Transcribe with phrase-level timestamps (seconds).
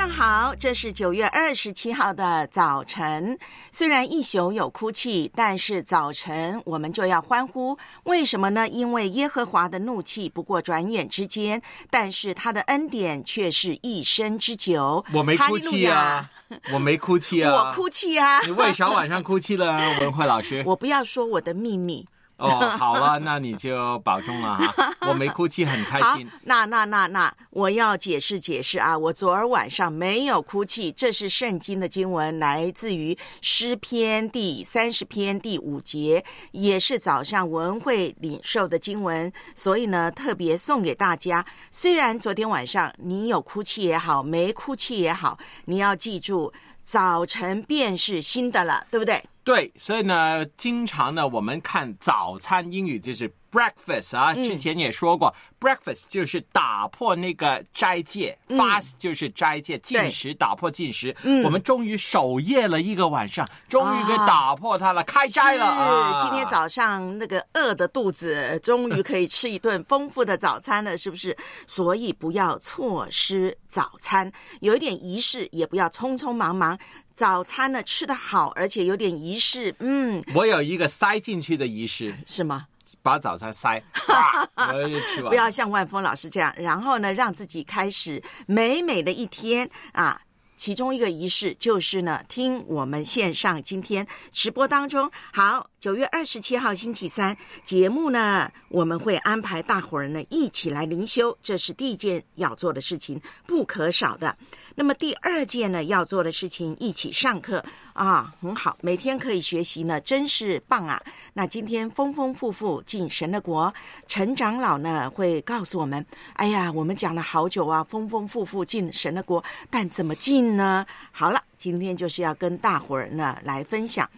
[0.00, 3.38] 上好，这是九月二十七号的早晨。
[3.70, 7.76] 虽然一宿有哭泣，但是早晨我们就要欢呼。
[8.04, 8.66] 为什么呢？
[8.66, 15.04] 因为耶和华的怒气不过转眼之间，但是他的恩典却是一生之久。
[15.12, 16.30] 我没哭泣啊，
[16.72, 18.40] 我没哭泣啊， 我哭泣啊！
[18.46, 20.62] 你为啥晚上哭泣了，文慧老师？
[20.66, 22.08] 我不要说我的秘密。
[22.40, 24.92] 哦，好了， 那你就保重了哈。
[25.08, 28.96] 我没哭泣，很开好心。，那那那那，我要解释解释啊！
[28.96, 41.44] 我昨儿晚上没有哭泣，这是圣经的经文，来自于诗篇第三十篇第五节，也是早上文会领受的经文，所以呢，特别送给大家。
[41.70, 46.52] 虽然昨天晚上你有哭泣也好，没哭泣也好，你要记住，
[46.84, 49.22] 早晨便是新的了，对不对？
[49.50, 61.12] 对，所以呢，经常呢，我们看早餐英语就是 breakfast 啊，之前也说过、breakfast 就是打破那个斋戒、f a s t 就是斋戒禁食，打破禁食。
[61.44, 71.36] 我们终于守夜了一个晚上，终于可以啊打破它了，开斋了今天早上那个饿的肚子，终于可以吃一顿丰富的早餐了，是不是？
[71.66, 74.30] 所以不要错失早餐，
[74.60, 76.78] 有一点仪式，也不要匆匆忙忙。
[77.20, 82.66] 早餐呢吃得好，而且有点仪式，嗯，我有一个塞进去的仪式，是吗？
[83.02, 83.78] 把早餐塞。
[85.28, 90.18] 不要像万峰老师这样，然后呢，让自己开始美美的一天啊。
[90.56, 104.36] 其中一个仪式就是呢，听我们线上今天直播当中，好，九月二十七号星期三节目呢，我们会安排大伙儿呢一起来灵修，这是第一件要做的事情，不可少的。
[104.74, 111.02] 那么第二件呢，要做的事情，一起上课啊，很好，每天可以学习呢，真是棒啊！
[111.34, 113.72] 那今天丰丰富富进神的国，
[114.06, 116.04] 陈长老呢会告诉我们，
[116.34, 120.86] 哎呀，我们讲了好久啊，丰丰富富进神的国，但怎么进呢？
[121.12, 124.08] 好了，今天就是要跟大伙儿呢来分享。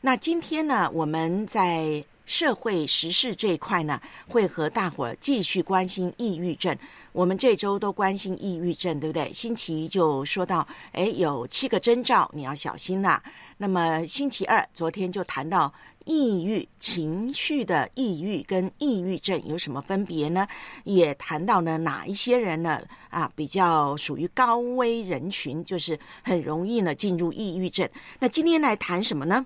[0.00, 6.74] 那今天呢，我们在社会时事这一块呢，会和大伙儿继续关心抑郁症。
[7.12, 9.30] 我们这周都关心抑郁症，对不对？
[9.34, 13.22] 星期一就说到，哎，有七个征兆，你要小心呐、
[13.58, 15.70] 那么星期二，昨天就谈到
[16.06, 20.48] 抑郁情绪的抑郁跟抑郁症有什么分别呢？
[20.84, 27.86] 也谈到呢哪一些人呢啊比较属于高危人群，就是很容易呢进入抑郁症。
[28.18, 29.44] 那今天来谈什么呢？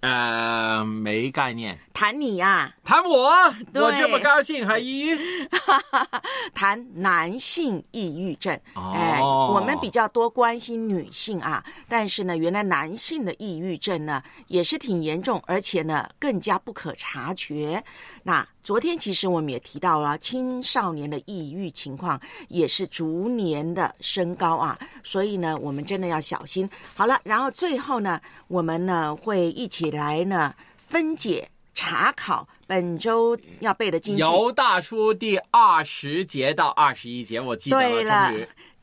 [0.00, 1.76] 呃，没概念。
[1.92, 3.28] 谈你呀、谈我，
[3.74, 5.48] 我这么高兴还抑郁？
[6.54, 8.56] 谈男性抑郁症。
[8.74, 17.82] 哦哎，我们比较多关心女性啊，但是呢，原来男性的抑郁症呢也是挺严重，而且呢更加不可察觉。
[18.28, 26.68] 那昨天其实我们也提到了青少年的抑郁情况也是逐年的升高啊，所以呢，我们真的要小心。
[26.94, 31.48] 好了，然后最后呢，我们呢会一起来呢分解。
[31.74, 38.32] 查考本周要背的经句，犹大叔第二十节到二十一节，我记得对了。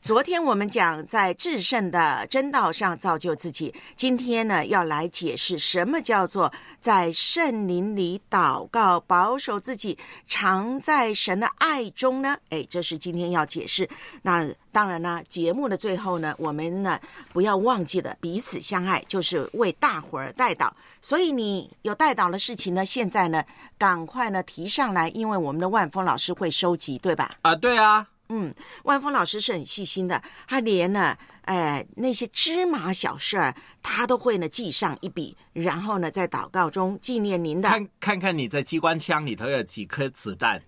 [0.06, 9.98] 昨天我们讲在至圣的真道上造就自己，今天呢要来解释什么叫做在圣灵里祷告，保守自己，
[10.28, 12.36] 常在神的爱中呢？
[12.50, 13.90] 哎，这是今天要解释。
[14.22, 17.00] 那当然呢，节目的最后呢，我们呢
[17.32, 20.70] 不要忘记了彼此相爱，就是为大伙儿带祷。
[21.02, 23.42] 所以你有带祷的事情呢，现在呢
[23.76, 27.32] 赶快呢提上来，因为我们的万峰老师会收集，对吧？
[27.42, 37.68] 啊，对啊，嗯，万峰老师是很细心的，他连呢，哎，那些芝麻小事儿，他都会呢记上一笔，然后呢，在祷告中纪念您的。
[37.68, 40.60] 看看看你在机关枪里头有几颗子弹，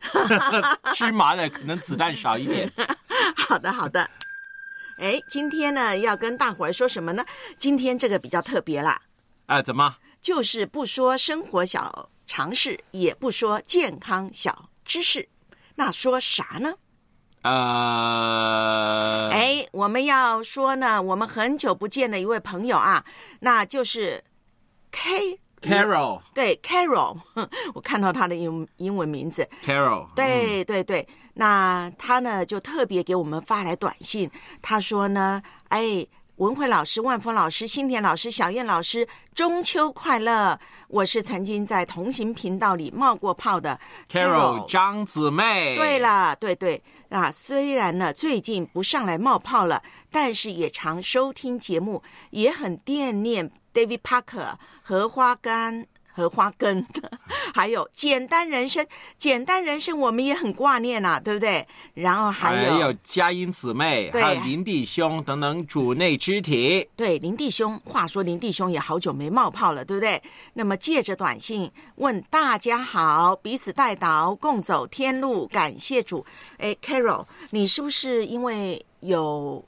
[0.94, 2.72] 芝麻的可能子弹少一点。
[3.36, 4.08] 好的，好的。
[5.00, 7.24] 哎，今天呢要跟大伙儿说什么呢？
[7.58, 9.00] 今天这个比较特别啦，
[9.46, 9.96] 啊，怎么？
[10.20, 15.28] 就是不说生活小常识，也不说健康小知识，
[15.76, 16.74] 那说啥呢？
[17.48, 23.02] 呃，哎，我们要说呢，我们很久不见的一位朋友啊，
[23.40, 24.22] 那就是
[24.92, 34.30] K，Carol，对 Carol，哼 我看到他的英英文名字，Carol，对对对，那他呢就特别给我们发来短信，
[34.60, 36.06] 他说呢，哎，
[36.36, 40.60] 文慧老师、万峰老师、新田老师、小燕老师，中秋快乐！
[40.88, 43.78] 我是曾经在同行频道里冒过泡的
[44.10, 55.86] Carol 张姊妹，对，了，对对，啊，虽然呢最近不上来冒泡了，但是也常收听节目，也很惦念 David Parker 荷花干。
[56.18, 57.08] 荷花根的，
[57.54, 58.84] 还有简单人生，
[59.16, 61.64] 简单人生我们也很挂念啊，对不对？
[61.94, 66.88] 然后还有、还有佳音姊妹，还有林弟兄等等主内肢体。
[66.96, 70.20] 对林弟兄，话说林弟兄也好久没冒泡了，对不对？
[70.54, 76.26] 那么借着短信问大家好，彼此带导，共走天路，感谢主。
[76.56, 79.64] 哎，Carol，你是不是因为有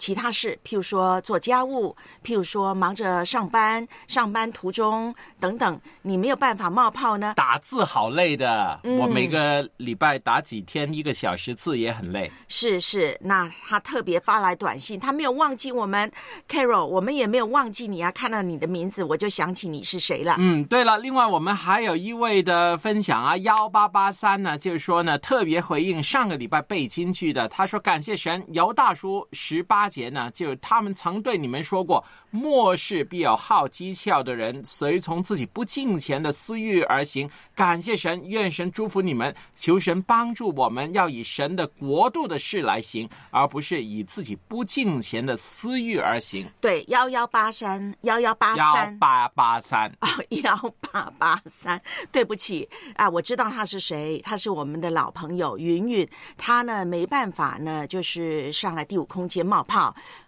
[0.00, 1.94] 其他事，譬如说做家务，
[2.24, 7.34] 譬如说忙着上班，上班途中等等，你没有办法冒泡呢？
[7.36, 12.32] 打字好累的，嗯我每个礼拜打几天一个小时字也很累。
[12.48, 16.10] 是是，那他特别发来短信，他没有忘记我们
[16.48, 18.10] Carol，我们也没有忘记你啊。
[18.10, 20.36] 看到你的名字，我就想起你是谁了。
[20.38, 37.28] 嗯，对了，另外我们还有一位的分享啊，幺八八三呢，就是说呢，特别回应上个礼拜背京剧的，他说感谢神，姚大叔十八节呢，就是他们曾对你们说过，末世必有好讥诮的人，随从自己不敬虔的私欲而行。
[37.54, 46.48] 感谢神，愿神祝福你们，求神帮助我们，要以神的国度的事来行，而不是以自己不敬虔的私欲而行。
[46.60, 49.90] 对，幺幺八三幺幺八幺三八八三。
[50.00, 50.06] 哦，
[50.42, 51.80] 幺八八三，
[52.12, 56.08] 对不起啊，我知道他是谁，他是我们的老朋友云云，
[56.38, 59.79] 他呢没办法呢，就是上来第五空间冒泡。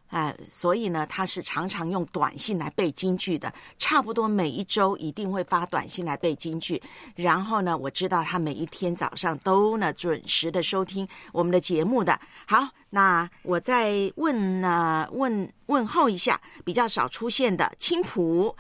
[0.09, 6.83] 啊、所以呢，他是常常用短信来背京剧的，差不多每一周一定会发短信来背京剧。
[7.15, 12.21] 然后呢，我知道他每一天早上都呢准时的收听我们的节目的。
[12.47, 18.55] 好，那我再问呢问问候一下，比较少出现的青浦，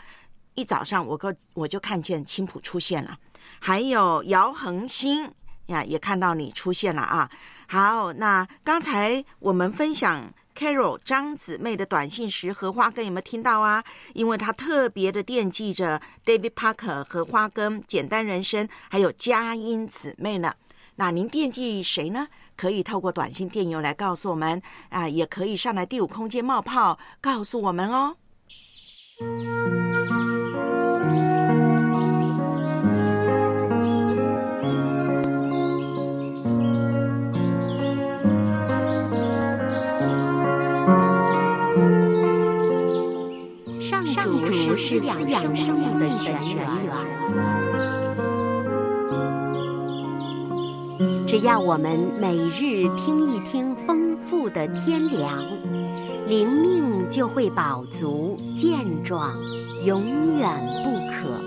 [0.54, 3.18] 一早上我个我就看见青浦出现了，
[3.60, 5.30] 还有姚恒星
[5.66, 7.30] 呀，也看到你出现了啊。
[7.68, 13.82] 好，那刚才我们分享 Carol 张姊妹的短信时，荷花根有没有听到啊？
[14.14, 20.54] 因为她特别的惦记着 David Parker、荷花根、简单人生，还有佳音姊妹呢。
[20.96, 22.28] 那您惦记谁呢？
[22.54, 28.16] 可以透过短信、电邮来告诉我们啊，也可以上来第五空间冒泡告诉我们哦。
[44.92, 46.66] 是养养生命的泉源。
[51.26, 55.38] 只要我们每日听一听丰富的天粮，
[56.26, 59.32] 灵命就会饱足健壮，
[59.82, 60.46] 永远
[60.84, 61.40] 不渴。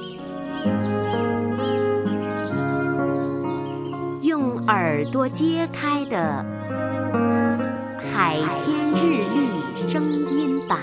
[4.24, 6.44] 用耳朵揭开的
[8.12, 9.38] 《海天日历》
[9.92, 10.80] 声音版。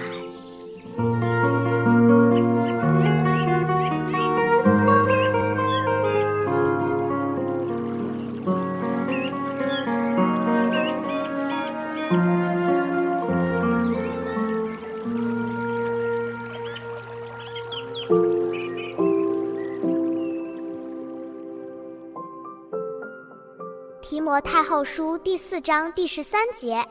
[24.33, 26.83] 摩太后书第四章第十三节，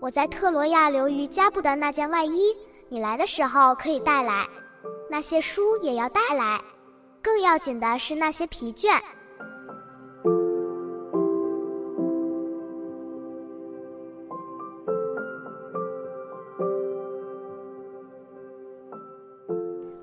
[0.00, 2.52] 我在特罗亚留于加布的那件外衣，
[2.88, 4.44] 你来的时候可以带来；
[5.08, 6.60] 那些书也要带来，
[7.22, 8.90] 更要紧的是那些皮卷。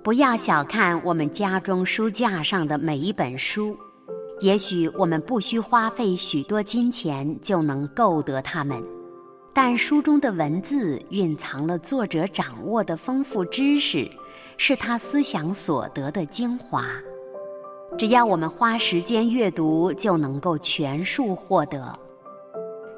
[0.02, 3.78] 不要小看我们家中书架上的每一本书，
[4.42, 8.84] 也许我们不需花费许多金钱就能购得它们，
[9.54, 14.10] 但书中的文字蕴藏了作者掌握的丰富知识，
[14.58, 16.88] 是他思想所得的精华。
[18.00, 21.94] 只要我们花时间阅读，就能够全数获得。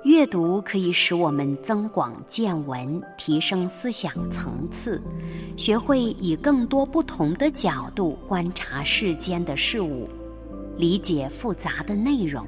[0.05, 5.01] 阅读可以使我们增广见闻，提升思想层次，
[5.57, 10.07] 学会以更多不同的角度观察世间的事物，
[10.77, 12.45] 理解复杂的内容。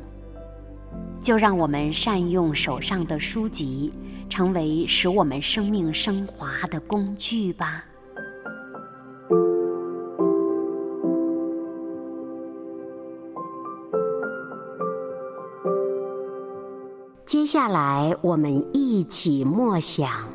[1.21, 3.91] 就让我们善用手上的书籍，
[4.29, 7.83] 成为使我们生命升华的工具吧。
[17.25, 20.29] 接下来，我们一起默想《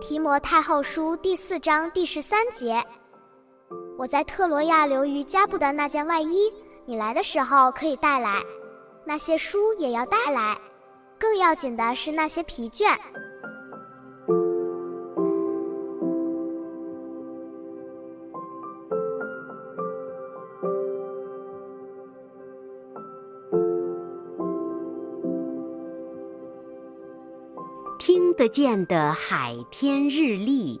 [0.00, 2.80] 提摩太后书》第四章第十三节。
[3.98, 6.52] 我在特罗亚留于加布的那件外衣，
[6.86, 8.40] 你来的时候可以带来；
[9.04, 10.56] 那些书也要带来。
[11.18, 12.96] 更要紧的是那些疲倦。
[27.98, 30.80] 听得见的海天日历，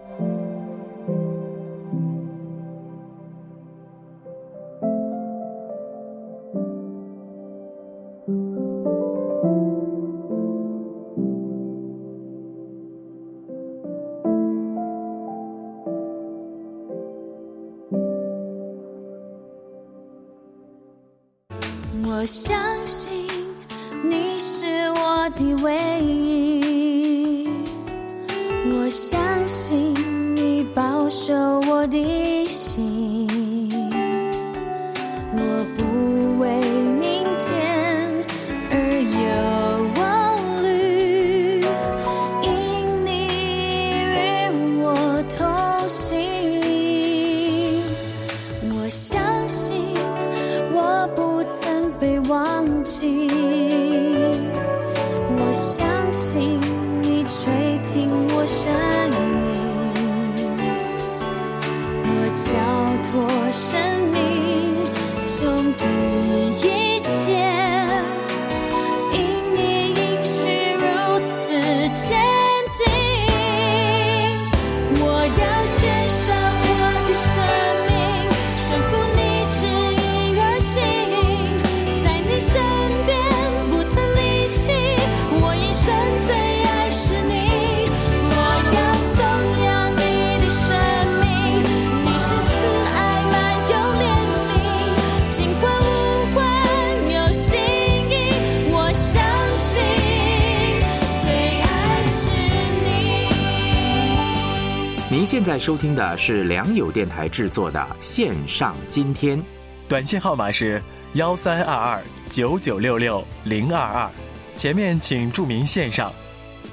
[105.11, 109.37] 您现在收听的是良友电台制作的线上今天。
[109.85, 110.81] 短信号码是
[111.15, 114.09] 幺三二二九九六六零二二，
[114.55, 116.09] 前面请注明线上。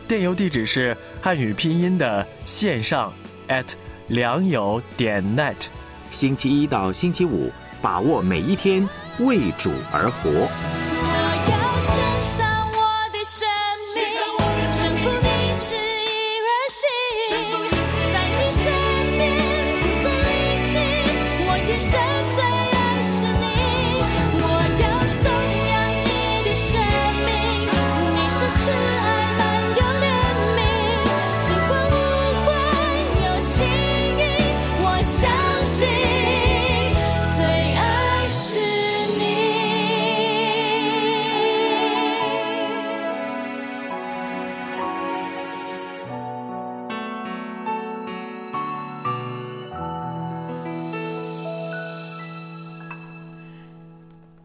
[0.06, 3.12] 电邮地址是汉语拼音的线上
[3.48, 3.66] at
[4.06, 5.56] 良友点 net。
[6.12, 7.50] 星期一到星期五，
[7.82, 10.30] 把握每一天，为主而活。
[10.30, 12.37] 我要献上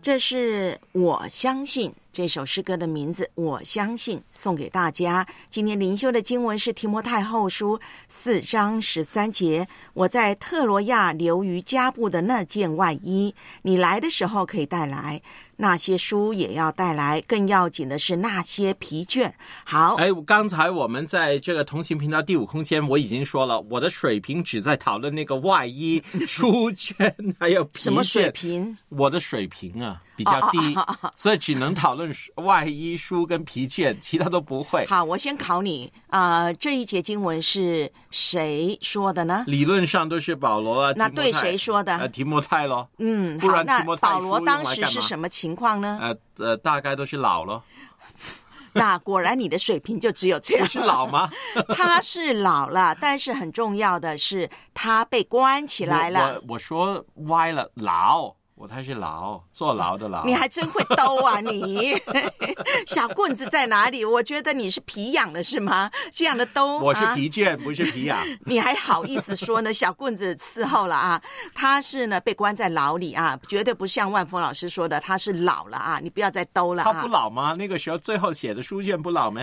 [0.04, 5.26] 这是我相信这首诗歌的名字，我相信送给大家。
[5.50, 7.80] 今天灵修的经文是提摩太后书
[8.10, 9.66] 四章十三节。
[9.94, 15.22] 我在特罗亚留于加布的那件外衣，你来的时候可以带来。
[15.64, 19.32] 那些书也要带来，更要紧的是那些疲倦。
[19.64, 28.30] 好，哎，刚才我们在这个同行频道第五空间，我已经说了，我的水平只在讨论那个外衣、 书卷还有皮什么水。
[28.32, 28.78] 平？
[28.90, 30.76] 我的水平啊比较低，
[31.16, 34.86] 所以只能讨论外衣、书跟皮卷，其他都不会。
[34.88, 39.44] 好，我先考你啊、这一节经文是谁说的呢？
[39.48, 42.90] 理论上都是保罗啊，那对谁说的呃，提摩太咯。
[43.00, 45.98] 嗯，好，不然那提摩太保罗当时是什么情况呢？
[46.02, 46.16] 呃
[46.46, 47.64] 呃，大概都是老了。
[48.76, 50.64] 那果然你的水平就只有这样。
[50.64, 51.30] 我是老吗？
[51.76, 56.42] 他是老了，但是很重要的是他被关起来了。
[56.48, 60.24] 我我说歪了，牢，我他是牢，坐牢的牢。
[60.24, 61.98] 你还真会兜啊你！
[62.88, 64.06] 小棍子在哪里？
[64.06, 65.92] 我觉得你是皮痒了是吗？
[66.14, 68.26] 这样的兜， 我是啊疲倦，不是皮痒。
[68.46, 69.74] 你还好意思说呢？
[69.74, 71.22] 小棍子伺候了啊，
[71.54, 77.10] 他是呢被关在牢里啊，绝对不像万峰老师说的，他是老了啊，你不要再兜了他不啊。
[77.12, 77.56] 老吗？
[77.60, 79.42] 那个时候最后写的书卷不老吗？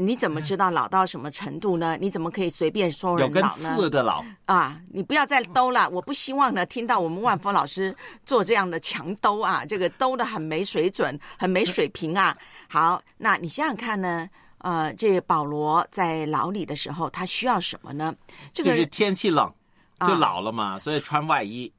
[0.00, 1.98] 你怎么知道老到什么程度呢？
[2.00, 3.76] 你怎么可以随便说人老呢？
[3.76, 4.24] 刺的老。
[4.46, 5.90] 啊，你不要再兜了！
[5.90, 12.36] 我不希望呢听到我们万峰老师做这样的强兜啊，这个兜的很没水准，很没水平啊。
[12.70, 14.28] 好，那你想想看呢？
[14.58, 18.14] 呃，这个保罗在牢里的时候，他需要什么呢？
[18.52, 19.52] 这个就是天气冷，
[19.98, 21.72] 啊就老了嘛，所以穿外衣。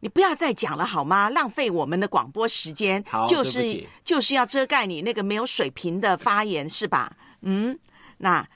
[0.00, 1.28] 你不要再讲了好吗？
[1.30, 7.12] 浪费我们的广播时间，就是就是要遮盖你那个没有水平的发言，是吧？
[7.42, 7.78] 嗯，
[8.18, 8.46] 那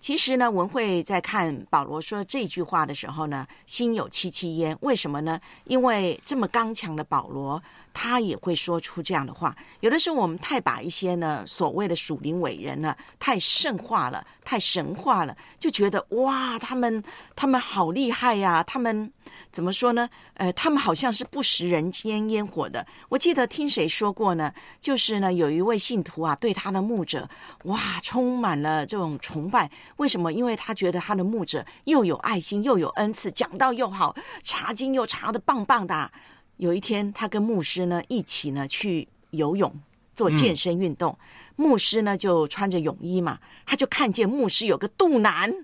[0.00, 4.76] 其实呢，文慧在看保罗说这句话的时候呢，心有戚戚焉。
[4.82, 5.40] 为什么呢？
[5.64, 7.62] 因为这么刚强的保罗，
[7.94, 9.56] 他也会说出这样的话。
[9.80, 17.02] 有的时候我们太把一些呢所谓的属灵伟人呢太圣化了，太神化了，就觉得哇，他们
[17.34, 19.10] 他们好厉害呀、他们
[19.54, 20.10] 怎么说呢？
[20.34, 22.84] 呃，他们好像是不食人间烟火的。
[23.08, 24.52] 我记得听谁说过呢？
[24.80, 27.28] 就是呢，有一位信徒啊，对他的牧者
[27.62, 29.70] 哇，充满了这种崇拜。
[29.98, 30.32] 为什么？
[30.32, 36.10] 因为他觉得他的牧者又有爱心，又有恩赐，讲道又好，查经又查的棒棒的啊、
[36.56, 39.72] 有一天，他跟牧师呢一起呢去游泳，
[40.16, 41.16] 做健身运动。
[41.54, 45.54] 牧师呢就穿着泳衣嘛，他就看见牧师有个肚腩，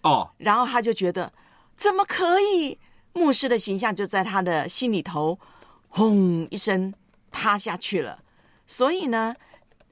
[0.00, 1.32] 哦，然后他就觉得
[1.76, 2.76] 怎么可以？
[3.12, 5.38] 牧师的形象就在他的心里头，
[5.88, 6.92] 轰一声
[7.30, 8.18] 塌下去了。
[8.66, 9.34] 所以呢，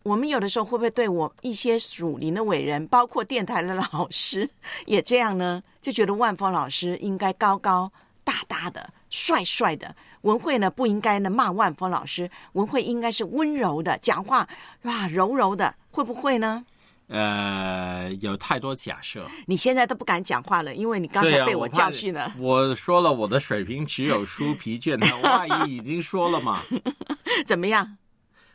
[0.03, 4.49] 我们有的时候会不会对我一些属灵的伟人，包括电台的老师，
[4.87, 5.63] 也这样呢？
[5.83, 7.93] 就觉得万峰老师应该高高
[8.25, 9.95] 大大的、帅帅的。
[10.23, 14.47] 文慧呢不应该呢骂万峰老师，文慧应该是温柔的，讲话
[14.83, 16.65] 哇柔柔的，会不会呢？
[17.11, 19.27] 呃，有太多假设。
[19.47, 22.33] 你现在都不敢讲话了，因为你刚、才被我教训了。
[22.39, 26.63] 我说了，我的水平只有书皮倦的万一已经说了嘛。
[27.45, 27.97] 怎么样？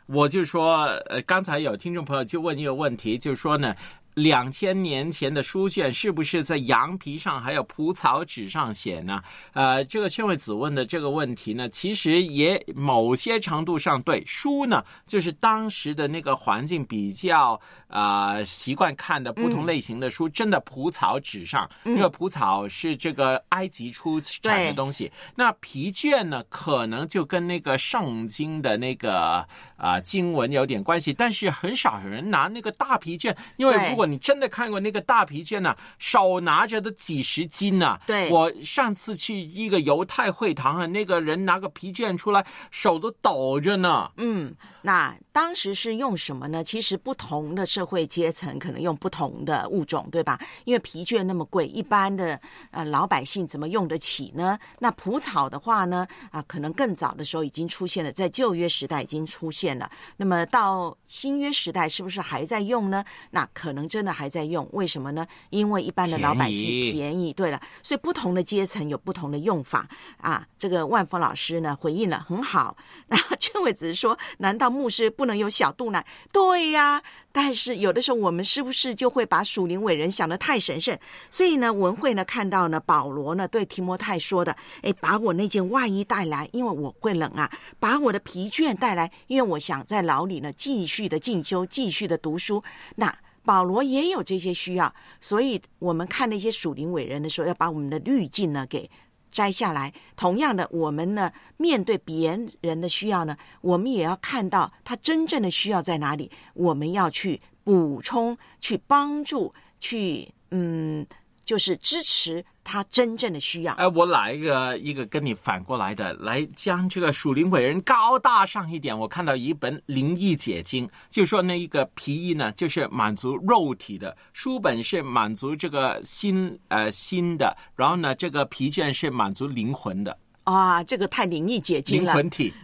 [0.07, 3.75] 我就说，呃，刚才有听众朋友就问一个问题，就说呢，
[4.15, 9.21] 两千年前的书卷是不是在羊皮上还有蒲草纸上写呢？
[9.53, 14.23] 呃，这个劝惠子问的这个问题呢，其实也某些程度上对。
[14.25, 25.11] 书呢，就是当时的那个环境比较啊、呃习惯看的不同类型的书，真的蒲草纸上，因为蒲草是这个埃及出产的东西。
[25.35, 29.45] 那皮卷呢，可能就跟那个圣经的那个
[29.77, 44.11] 啊、经文有点关系，但是很少有人拿那个大皮卷，因为如果你真的看过那个大皮卷呢、手拿着都几十斤呢、对我上次去一个犹太会堂啊，那个人拿个皮卷出来，手都抖着呢。
[44.17, 44.53] 嗯，
[44.85, 46.63] 那当时是用什么呢？
[46.63, 50.39] 其实不同的社会阶层可能用不同的物种，对吧？
[50.63, 54.59] 因为皮卷那么贵，一般的呃老百姓怎么用得起呢？
[54.77, 59.89] 那蒲草的话呢，啊，可能更早的时候已经出现了，在旧约时代已经出现了。
[60.17, 63.03] 那么到新约时代，是不是还在用呢？
[63.31, 65.25] 那可能真的还在用，为什么呢？
[65.49, 70.47] 因为一般的老百姓便宜便宜，对了，所以不同的阶层有不同的用法啊。
[70.59, 72.77] 这个万峰老师呢回应了很好，
[73.09, 76.05] 那劝伟只是说，难道牧师不能有小肚腩？
[76.31, 80.97] 对呀，但是有的时候我们是不是就会把属灵伟人想得太神圣？
[81.29, 92.61] 所以呢，文慧呢看到呢保罗呢对提摩太说的，哎，把我那件外衣带来，因为我会冷啊；把我的皮卷带来，因为我想在牢里呢继续的进修，继续的读书。
[92.95, 98.89] 那保罗也有这些需要，所以我们看那些属灵伟人的时候，要把我们的滤镜呢给
[99.35, 99.91] 摘下来。
[100.15, 111.05] 同样的，我们呢面对别人的需要呢，我们也要看到他真正的需要在哪里，我们要去补充、去帮助、去嗯，
[111.43, 113.73] 就是支持他真正的需要。
[113.75, 118.97] 哎，我来一个一个跟你反过来的，来将这个属灵伟人高大上一点。
[118.97, 132.53] 我看到一本灵异解经，就说那一个皮衣呢，就是满足肉体的；书本是满足这个心呃心的，然后呢，这个疲倦是满足灵魂的啊，这个太灵异解经了，灵魂体。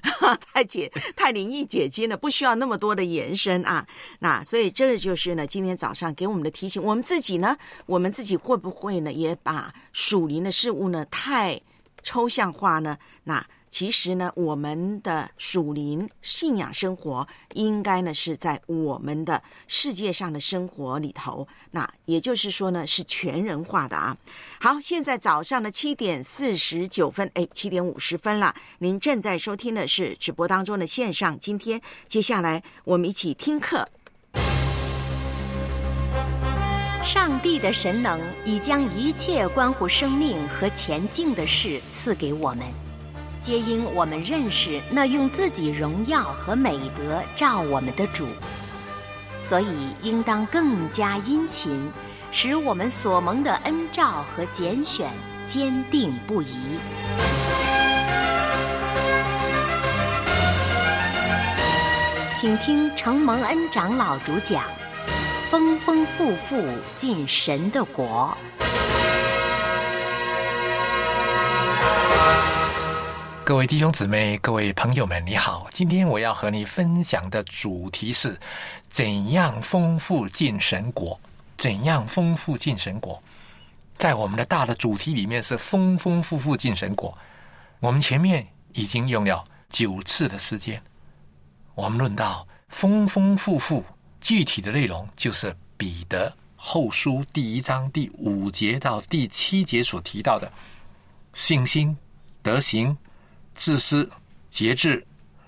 [0.53, 3.85] 太解太灵异解经了，不需要那么多的延伸啊。
[4.19, 6.81] 那所以这就是呢，今天早上给我们的提醒。
[6.81, 11.59] 我们自己呢，我们自己会不会呢，也把属灵的事物呢太
[12.03, 12.97] 抽象化呢？
[13.23, 24.15] 那其实呢，我们的属灵信仰生活应该呢是在我们的世界上的生活里头，那也就是说呢是全人化的啊。
[24.59, 28.53] 好，现在早上的七点四十九分，哎，七点五十分了。
[28.79, 31.39] 您正在收听的是直播当中的线上。
[31.39, 33.87] 今天接下来我们一起听课。
[37.03, 42.90] 上帝的神能已将一切关乎生命和前进的事赐给我们。
[43.41, 48.27] 皆因我们认识那用自己荣耀和美德照我们的主，
[49.41, 49.65] 所以
[50.03, 51.91] 应当更加殷勤，
[52.31, 55.09] 使我们所蒙的恩照和拣选
[55.43, 56.55] 坚定不移。
[62.35, 64.63] 请听承蒙恩长老主讲：
[65.49, 66.63] 丰丰富富
[66.95, 68.37] 进神的国。
[73.51, 75.67] 各位弟兄姊妹、各位朋友们，你好！
[75.73, 78.39] 今天我要和你分享的主题是：
[78.87, 81.19] 怎样丰富进神国？
[81.57, 83.21] 怎样丰富进神国？
[83.97, 87.13] 在我们的大的主题里面是丰丰富富进神国。
[87.81, 90.81] 我们前面已经用了九次的时间，
[91.75, 93.83] 我们论到丰丰富富，
[94.21, 100.49] 具体的内容就是彼得后书第一章第五节到第七节所提到的
[101.33, 101.97] 信心、
[102.41, 102.97] 德行。
[103.53, 104.09] 自私、
[104.49, 105.05] 节制、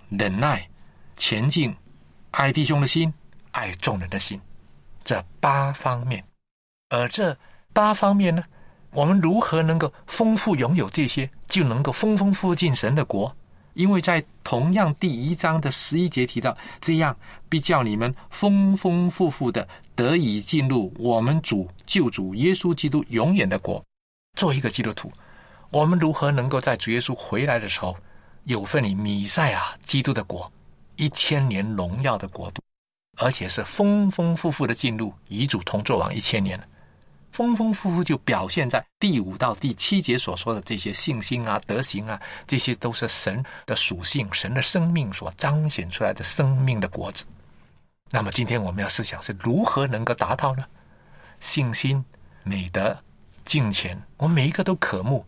[0.09, 0.69] 忍耐、
[1.15, 1.75] 前进、
[2.31, 3.13] 爱弟兄的心、
[3.51, 4.39] 爱众人的心，
[5.03, 6.23] 这八方面。
[6.89, 7.37] 而这
[7.71, 8.43] 八方面呢，
[8.91, 13.35] 我们如何能够丰富拥有这些，就能够丰丰富进神的国？
[13.73, 17.17] 因为在同样第一章的十一节提到，这样
[17.49, 23.83] 必叫你们丰丰富富的得以进入我们主救主耶稣基督永远的国。
[24.37, 25.11] 做一个基督徒。
[25.73, 27.97] 我们如何能够在主耶稣回来的时候，
[28.43, 30.49] 有份于弥赛亚基督的国，
[30.97, 32.61] 一千年荣耀的国度，
[33.17, 36.61] 而且是丰丰富富的进入遗主同作王一千年
[37.31, 47.25] 丰丰富富就表现在第五到第七节所说的这些信心啊、德行啊，这些都是神的属性、神的生命所彰显出来的生命的果子。
[48.11, 50.63] 那么今天我们要思想是如何能够达到呢？
[51.39, 52.05] 信心、
[52.43, 52.95] 美德、
[53.43, 55.25] 敬虔，我们每一个都渴慕。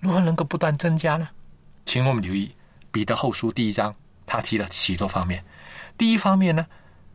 [0.00, 1.28] 如何能够不断增加呢？
[1.84, 2.48] 请我们留意
[2.90, 3.94] 《彼得后书》第一章，
[4.26, 5.44] 他提了许多方面。
[5.96, 6.66] 第一方面呢，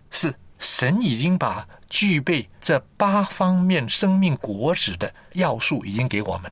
[0.09, 6.51] 是神已经把具备这八方面生命果子的要素已经给我们，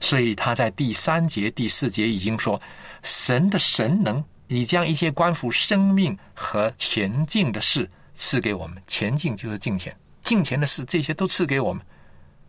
[0.00, 2.60] 所以他在第三节、第四节已经说，
[3.02, 8.82] 神的神能已将一些关乎生命和前进的事赐给我们。
[8.86, 11.84] 前进就是进前，进前的事，这些都赐给我们。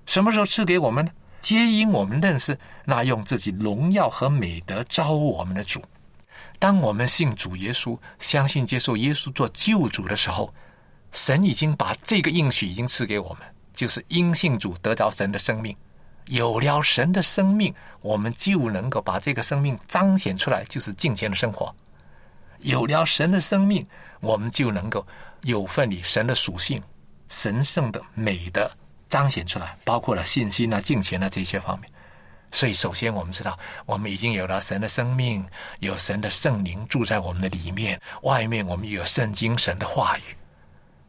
[0.06, 1.12] 什么时候赐给我们呢？
[1.44, 5.84] 皆因我们认识那用自己荣耀和美德招我们的主。
[6.58, 10.54] 当我们信主耶稣，相信接受耶稣做救主的时候，
[11.12, 13.40] 神已经把这个应许已经赐给我们，
[13.74, 15.76] 就是因信主得着神的生命。
[16.28, 21.76] 有了神的生命，我们就能够把这个生命彰显出来，就是敬虔的生活。
[22.60, 23.86] 有了神的生命，
[24.22, 25.06] 我们就能够
[25.42, 26.82] 有份于神的属性、
[27.28, 28.72] 神圣的美德。
[29.14, 31.88] 彰显出来，包括了信心啊、敬虔啊这些方面。
[32.52, 35.46] 所以，首先我们知道，我们已经有了神的生命，
[35.82, 38.02] 有神的圣灵住在我们的里面。
[38.24, 40.36] 外面我们有圣经、神的话语。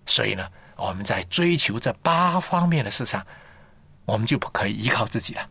[0.04, 3.26] 所以呢，我们在追求这八方面的事上，
[4.04, 5.48] 我们就不可以依靠自己了。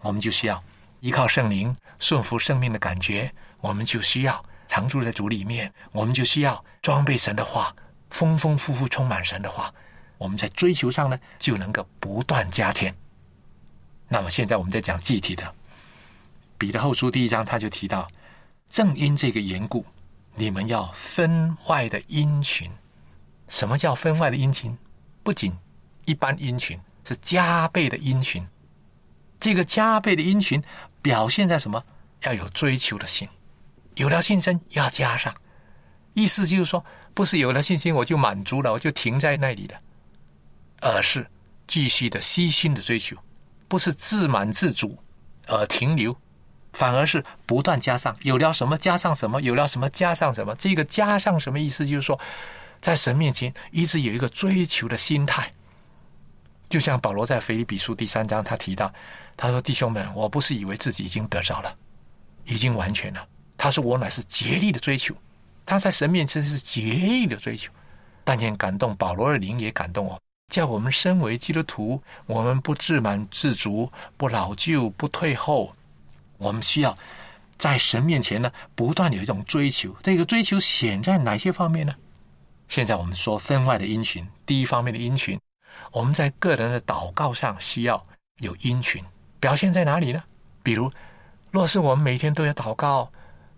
[0.00, 0.64] 我们就需要
[1.00, 3.30] 依靠圣灵，顺服生命的感觉。
[3.60, 5.70] 我们就需要常住在主里面。
[5.92, 7.76] 我们就需要装备神的话，
[8.08, 9.70] 丰丰富富充满神的话。
[10.20, 12.94] 我们在追求上呢，就能够不断加添。
[14.06, 15.42] 那么现在我们在讲具体的，
[16.58, 18.06] 《彼得后书》第一章他就提到，
[18.68, 19.82] 正因这个缘故，
[20.34, 22.70] 你们要分外的殷勤。
[23.48, 24.76] 什么叫分外的殷勤？
[25.22, 25.56] 不仅
[26.04, 26.78] 一般殷勤，
[27.08, 28.46] 是加倍的殷勤。
[29.38, 30.62] 这个加倍的殷勤
[31.00, 31.82] 表现在什么？
[32.24, 33.26] 要有追求的心，
[33.94, 35.34] 有了信心要加上。
[36.12, 39.80] 意思就是说，不是有了信心我就满足了，我就停在那里了。
[40.80, 41.26] 而是
[41.66, 43.16] 继续的悉心的追求，
[43.68, 44.98] 不是自满自足
[45.46, 46.16] 而停留，
[46.72, 50.54] 反而是不断加上，有了什么加上什么，有了什么加上什么。
[50.56, 51.86] 这个加上什么意思？
[51.86, 52.18] 就是说，
[52.80, 55.52] 在神面前一直有一个追求的心态。
[56.68, 58.92] 就像保罗在腓立比书第三章他提到，
[59.36, 61.76] 他说：“弟兄们，我不是以为自己已经得着了，
[62.44, 63.26] 已经完全了。
[63.58, 65.12] 他说我乃是竭力的追求。
[65.66, 67.72] 他在神面前是竭力的追求。
[68.22, 70.16] 但愿感动保罗的灵也感动我。”
[70.50, 75.74] 叫我们身为基督徒，我们不自满自足，不老旧，不退后。
[76.36, 76.96] 我们需要
[77.56, 79.94] 在神面前呢，不断有一种追求。
[80.02, 81.94] 这个追求显在哪些方面呢？
[82.68, 85.38] 现在我们说分外的殷勤，第一方面的殷勤，
[85.92, 88.04] 我们在个人的祷告上需要
[88.38, 89.04] 有殷勤，
[89.38, 90.22] 表现在哪里呢？
[90.62, 90.90] 比如，
[91.50, 93.10] 若是我们每天都要祷告，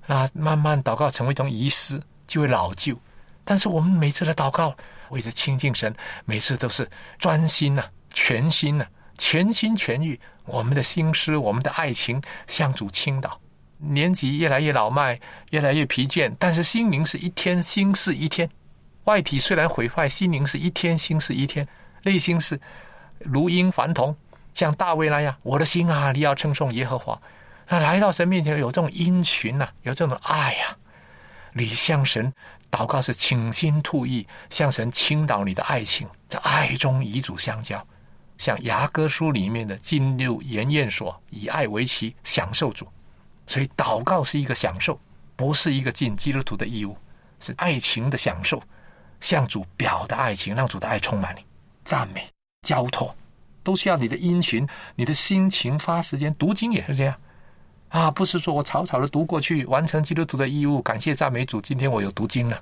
[0.07, 2.96] 那慢慢祷告成为一种仪式，就会老旧。
[3.44, 4.74] 但是我们每次的祷告，
[5.12, 5.94] 为着亲近神，
[6.25, 8.85] 每次都是专心呐、全心呐、
[9.18, 13.38] 全心全意，我们的心思、我们的爱情向主倾倒。
[13.77, 15.20] 年纪越来越老迈，
[15.51, 18.48] 越来越疲倦，但是心灵是一天心事一天。
[19.05, 21.66] 外体虽然毁坏，心灵是一天心事一天，
[22.05, 22.59] 内心是
[23.18, 24.16] 如婴凡童，
[24.55, 27.20] 像大卫那样，我的心啊，你要称颂耶和华。
[27.68, 30.77] 那来到神面前，有这种殷勤呐、有这种爱呀、
[31.53, 32.33] 你向神
[32.71, 37.87] 祷告是倾心吐意，向神倾倒你的爱情，在爱中与主相交，
[38.38, 42.88] 像雅歌书里面的进入筵宴所，以爱为旗，享受主。
[43.47, 44.99] 所以祷告是一个享受，
[45.37, 46.97] 不是一个尽基督徒的义务，
[47.41, 48.62] 是爱情的享受，
[49.21, 51.45] 向主表达爱情，让主的爱充满你，
[51.85, 52.27] 赞美、
[52.62, 53.15] 交托，
[53.62, 56.35] 都需要你的殷勤，你的心情发时间。
[56.37, 57.15] 读经也是这样。
[57.92, 61.61] 啊，不是说我草草的读过去，完成基督徒的义务，感谢赞美主。
[61.61, 62.59] 今天我有读经了，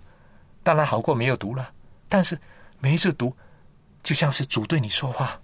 [0.65, 1.73] 当然好过没有读了。
[2.09, 2.37] 但是
[2.81, 3.33] 每一次读，
[4.03, 5.41] 就像是主对你说话，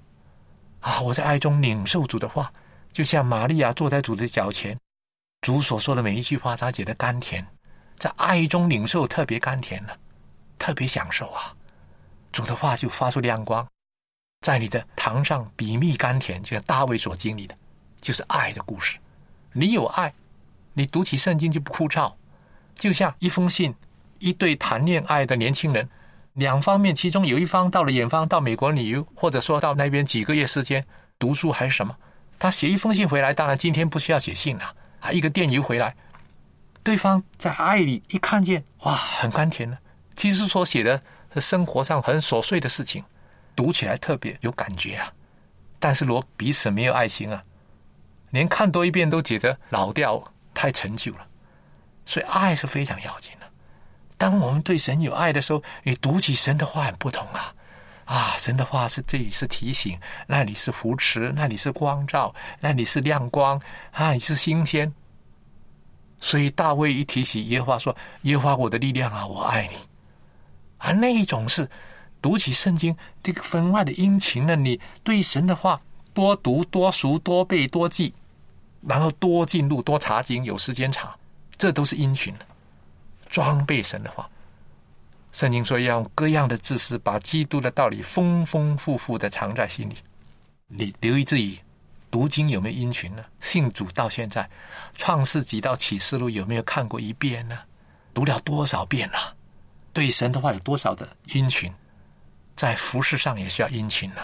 [0.81, 2.53] 啊，我在爱中领受主的话，
[2.92, 4.77] 就像玛利亚坐在主的脚前，
[5.42, 7.46] 主所说的每一句话，他觉得甘甜，
[7.96, 9.96] 在爱中领受特别甘甜了，
[10.59, 11.55] 特别享受啊。
[12.33, 13.64] 主的话就发出亮光，
[14.40, 17.57] 在你的堂上比蜜甘甜，就像大卫所经历的，
[18.01, 18.99] 就是爱的故事。
[19.59, 20.12] 你有爱，
[20.75, 22.12] 你读起圣经就不枯燥，
[22.75, 23.75] 就像一封信，
[24.19, 25.88] 一对谈恋爱的年轻人，
[26.35, 30.87] 两方面，其中有一方到了远方，到美国旅游，或者说到那边几个月时间
[31.19, 31.97] 读书还是什么，
[32.38, 35.97] 他写一封信回来，当然今天不需要写信了，还，一个电邮回来，
[36.83, 39.79] 对方在爱里一看见，哇，很甘甜的。
[40.16, 41.03] 其实所写的
[41.40, 43.03] 生活上很琐碎的事情，
[43.55, 45.11] 读起来特别有感觉啊。
[45.79, 47.42] 但是如果彼此没有爱心啊。
[48.31, 50.23] 连看多一遍都觉得老掉，
[50.55, 51.27] 太陈旧了。
[52.05, 53.47] 所以爱是非常要紧的。
[54.17, 57.53] 当我们对神有爱的时候，你读起神的话很不同啊！
[58.05, 63.61] 啊，神的话是这里是提醒，那里是扶持，那里是光照，那里是亮光，
[63.91, 64.93] 啊，你是新鲜。
[66.21, 69.77] 所以大卫一提起耶和华说：“耶和华我的力量啊，我爱你。”
[70.79, 71.69] 啊，那一种是
[72.23, 74.55] 读起圣经这个分外的殷勤呢。
[74.55, 75.81] 你对神的话
[76.16, 78.14] 多读、多熟、多背、多记。
[78.88, 81.12] 然后多进入、多查经，有时间查，
[81.59, 82.46] 这都是殷勤的
[83.29, 84.31] 装备神的话。
[85.33, 89.96] 圣经说要用各样的知识，把基督的道理丰丰富富的藏在心里。
[90.68, 91.59] 你留意自己
[92.12, 93.24] 读经有没有殷勤呢？
[93.40, 94.48] 信主到现在，
[94.94, 97.59] 创世纪到启示录有没有看过一遍呢？
[98.14, 99.35] 读了多少遍了？
[99.92, 101.72] 对神的话有多少的殷勤？
[102.55, 104.22] 在服饰上也需要殷勤呢。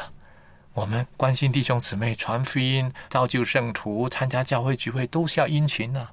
[0.75, 6.09] 我们关心弟兄姊妹、传福音、造就圣徒、参加教会聚会，都是要殷勤呐。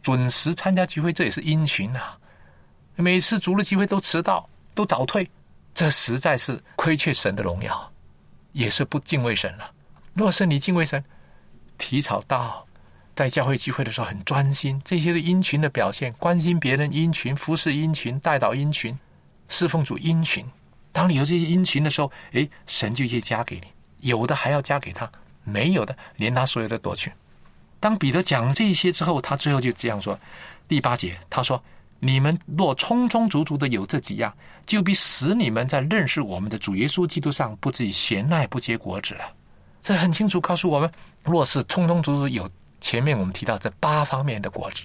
[0.00, 2.00] 准时参加聚会，这也是殷勤呐。
[2.96, 5.30] 每次主日聚会都迟到、都早退，
[5.74, 7.92] 这实在是亏缺神的荣耀，
[8.52, 9.70] 也是不敬畏神了。
[10.14, 11.04] 若是你敬畏神，
[11.76, 12.66] 提早到，
[13.14, 16.10] 在教会聚会的时候很专心，这些是殷勤的表现。
[16.14, 18.98] 关心别人殷勤，服侍殷勤，带导殷勤，
[19.48, 20.46] 侍奉主殷勤。
[20.90, 23.73] 当你有这些殷勤的时候，诶，神就会加给你。
[24.04, 25.10] 有的还要加给他，
[25.42, 27.10] 没有的连他所有的夺去。
[27.80, 30.18] 当彼得讲这些之后，他最后就这样说：
[30.68, 31.62] 第八节，他说
[32.00, 34.34] ：“你们若充充足足的有这几样，
[34.66, 39.24] 就必使你们在认识我们的主耶稣基督上，不至于闲赖不结果子了。”
[39.82, 40.90] 这很清楚告诉我们，
[41.22, 42.48] 若是充充足足有
[42.80, 44.84] 前面我们提到这八方面的果子，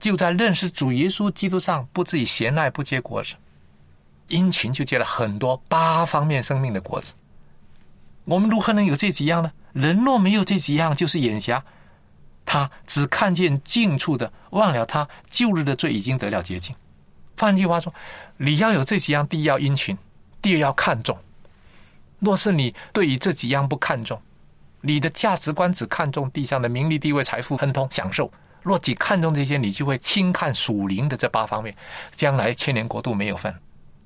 [0.00, 3.34] 就在认识主耶稣基督上，不至于闲赖不结果子。
[4.28, 7.12] 殷勤就结了很多八方面生命的果子。
[8.24, 9.52] 我们如何能有这几样呢？
[9.72, 11.62] 人若没有这几样，就是眼瞎，
[12.46, 16.74] 他只看见近处的，忘了他旧日的罪已经得了洁净。
[17.36, 17.92] 换句话说，
[18.36, 19.98] 你要有这几样：第一要殷勤，
[20.40, 21.18] 第二要看重。
[22.20, 24.20] 若是你对于这几样不看重，
[24.80, 28.32] 你的价值观只看重地上的名利、地位、财富、亨通、享受，
[28.62, 31.76] 若只看重这些，你就会轻看属灵的这八方面，
[32.14, 33.54] 将来千年国度没有份。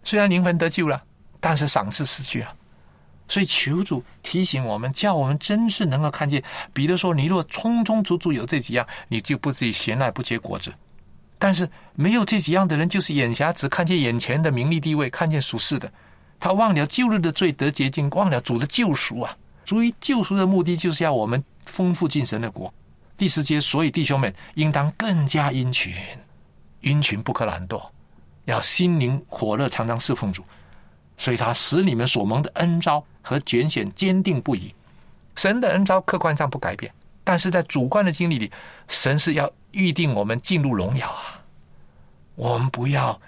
[0.03, 1.01] 虽然灵魂得救了，
[1.39, 2.55] 但是赏赐失去了。
[3.29, 6.43] 所以求主提醒我们，叫我们真是能够看见。
[6.73, 10.73] 彼得说：“你若充充足足有这几样，你就不至于闲来不结果子。
[11.38, 15.93] 但是没有这几样的人，就是眼瞎，只看见眼前的名利地位，看见属世的，
[16.41, 19.37] 他忘了旧日的罪得洁净，忘了主的救赎啊！
[19.64, 22.73] 主于救赎的目的，就是要我们丰富进神的国，
[23.19, 25.93] 第十节，所以弟兄们应当更加殷勤，
[26.81, 27.87] 殷勤不可懒惰，
[28.47, 30.43] 要心灵火热，常常侍奉主。
[31.19, 34.75] 所以他使你们所蒙的恩招和拣选坚定不移。
[35.37, 36.91] 神的恩招客观上不改变，
[37.23, 38.51] 但是在主观的经历里，
[38.89, 41.43] 神是要预定我们进入荣耀啊！
[42.35, 43.21] 我们不要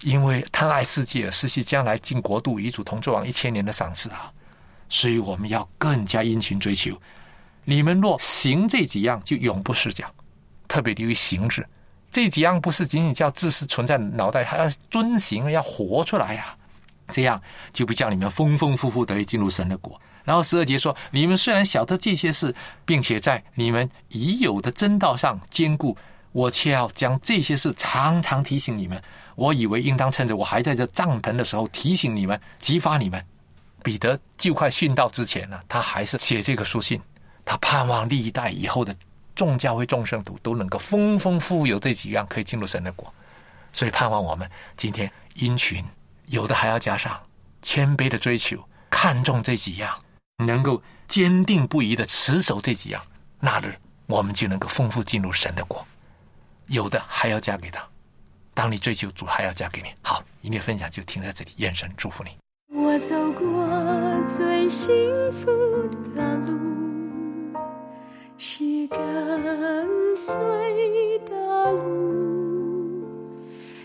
[0.00, 4.32] 因为贪爱世界失去将来进国度与主同作王一千年的赏赐啊！
[4.88, 6.96] 所以我们要更加殷勤追求。
[7.64, 10.06] 你们若行这几样，就永不失脚。
[10.66, 11.64] 特别留意行字，
[12.10, 16.56] 这几样不是仅仅叫知识存在脑袋，还要遵行，要活出来呀、
[17.08, 17.40] 这样
[17.72, 20.00] 就不叫你们丰丰富富得以进入神的国。
[20.24, 25.96] 然后十二节说：你们虽然晓得这些事，并且在你们已有的真道上坚固，
[26.32, 29.02] 我却要将这些事常常提醒你们。
[29.36, 33.22] 我以为应当趁着我还在这帐篷的时候提醒你们，激发你们。
[33.82, 36.98] 彼得就快殉道之前呢，他还是写这个书信，
[37.44, 38.96] 他盼望历代以后的
[39.34, 43.12] 众教会众圣徒都能够丰丰富富有这几样可以进入神的国，
[43.74, 45.84] 所以盼望我们今天殷勤，
[46.26, 47.20] 有的还要加上
[47.62, 50.02] 谦卑的追求，看重这几样，
[50.44, 53.02] 能够坚定不移的持守这几样，
[53.40, 53.74] 那日
[54.06, 55.86] 我们就能够丰富进入神的国。
[56.66, 57.86] 有的还要嫁给他，
[58.54, 59.88] 当你追求主，还要嫁给你。
[60.02, 62.30] 好，音乐分享就停在这里，愿神祝福你。
[62.74, 64.94] 我走过最幸
[65.32, 65.46] 福
[66.14, 66.58] 的路，
[68.38, 70.34] 是跟随
[71.26, 73.06] 的路，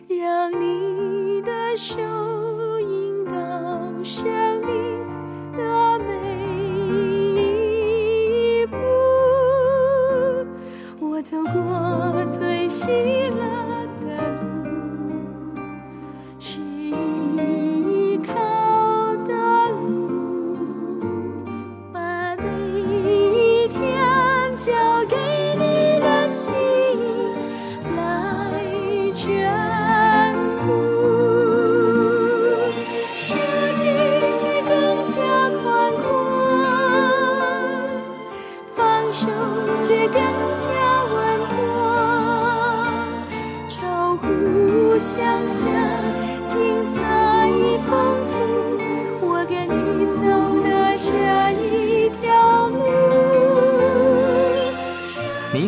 [0.08, 1.29] 让你
[1.78, 2.00] 手
[2.82, 3.32] 引导
[4.04, 4.26] 生
[4.66, 5.06] 命
[5.56, 6.14] 的每
[8.62, 8.76] 一步。
[11.00, 13.88] 我走过最喜乐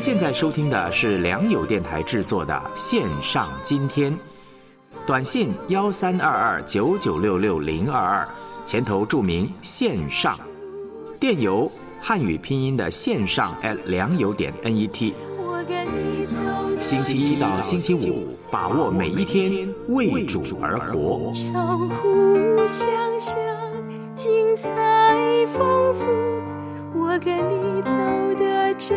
[0.02, 4.12] 现在收听的是良友电台制作的线上今天，
[5.06, 8.28] 短信幺三二二九九六六零二二，
[8.66, 10.36] 前头注明线上，
[11.20, 15.14] 电邮汉语拼音的线上 at 良友点 net。
[16.80, 21.32] 星期一到星期五，把握每一天，为主而活。
[21.54, 23.38] 超乎想象，
[24.16, 26.08] 精彩丰富。
[27.00, 27.92] 我跟你走
[28.40, 28.96] 的这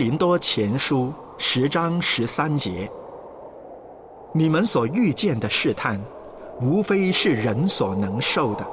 [0.00, 2.90] 林多前书十章十三节：
[4.32, 6.00] 你们所遇见的试探，
[6.58, 8.64] 无非是人所能受的；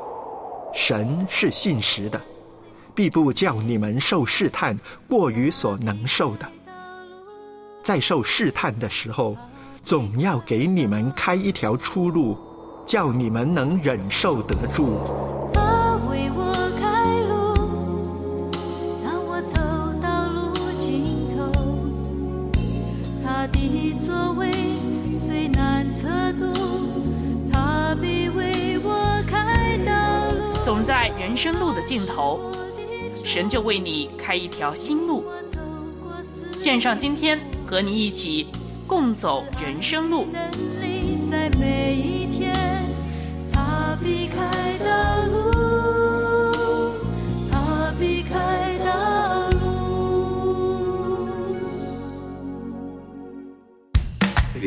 [0.74, 2.22] 神是信实的，
[2.96, 6.48] 必不叫你们受试探过于所能受的。
[7.84, 9.36] 在受试探的时候，
[9.84, 12.38] 总要给你们开一条出路，
[12.86, 15.02] 叫你们能忍受得住。
[31.28, 32.40] 人生路的尽头，
[33.26, 35.26] 神就为你开一条新路。
[36.54, 38.48] 线上今天和你一起
[38.88, 40.26] 共走人生路。
[40.32, 42.56] 能在每一天，
[43.52, 46.96] 他必开道路，
[47.52, 49.58] 他必开道路。
[54.54, 54.62] 在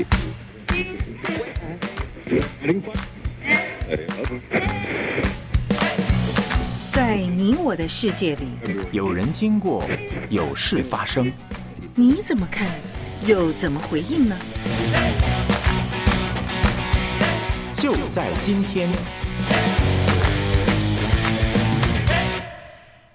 [2.67, 2.83] 你
[7.63, 8.47] 我的世界里，
[8.91, 9.85] 有人经过，
[10.31, 11.31] 有事发生，
[11.95, 12.67] 你怎么看，
[13.27, 14.37] 又怎么回应呢？
[17.73, 18.91] 就在今天。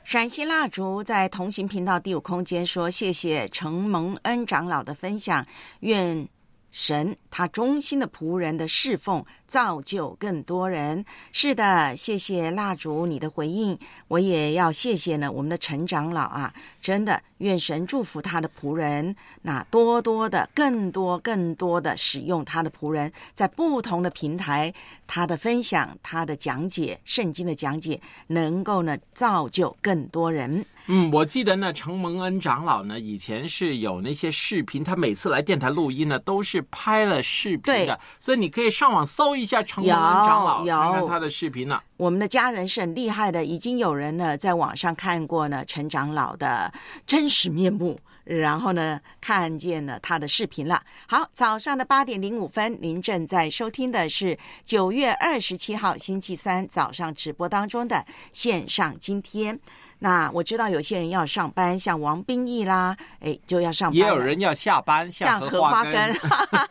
[0.04, 5.46] 陕西蜡烛在同行频道第五空间说：“谢谢程蒙恩长老的分享，
[5.80, 6.28] 愿
[6.72, 11.06] 神他忠心的仆人的侍奉，造就更多人。
[11.32, 13.78] 是的，谢谢蜡烛你的回应，
[14.08, 24.74] 我也要谢谢呢我们的陈长老啊，真的愿神祝福他的仆人，那多多的、更多、更多的使用他的仆人，在不同的平台，
[25.06, 30.66] 他的分享、他的讲解、圣经的讲解，能够呢造就更多人。
[30.88, 41.80] 嗯，我记得呢，程蒙恩长老呢，以前是有那些视频，他每次来电台录音呢，都是拍了视频的，所以你可以上网搜一下程蒙恩长老，有看看他的视频呢。
[41.98, 46.74] 我们的家人是很厉害的，已经有人呢在网上看过呢陈长老的
[47.06, 48.00] 真实面目。
[48.26, 50.82] 然后呢，看见了他的视频了。
[51.08, 59.60] 好，早上的八点零五分，您正在收听的是九月二十七号星期三早上直播当中的线上今天。
[60.06, 63.98] 那我知道有些人要上班，像王冰义啦，哎，就要上班。
[63.98, 66.16] 也有人要下班，像荷花根。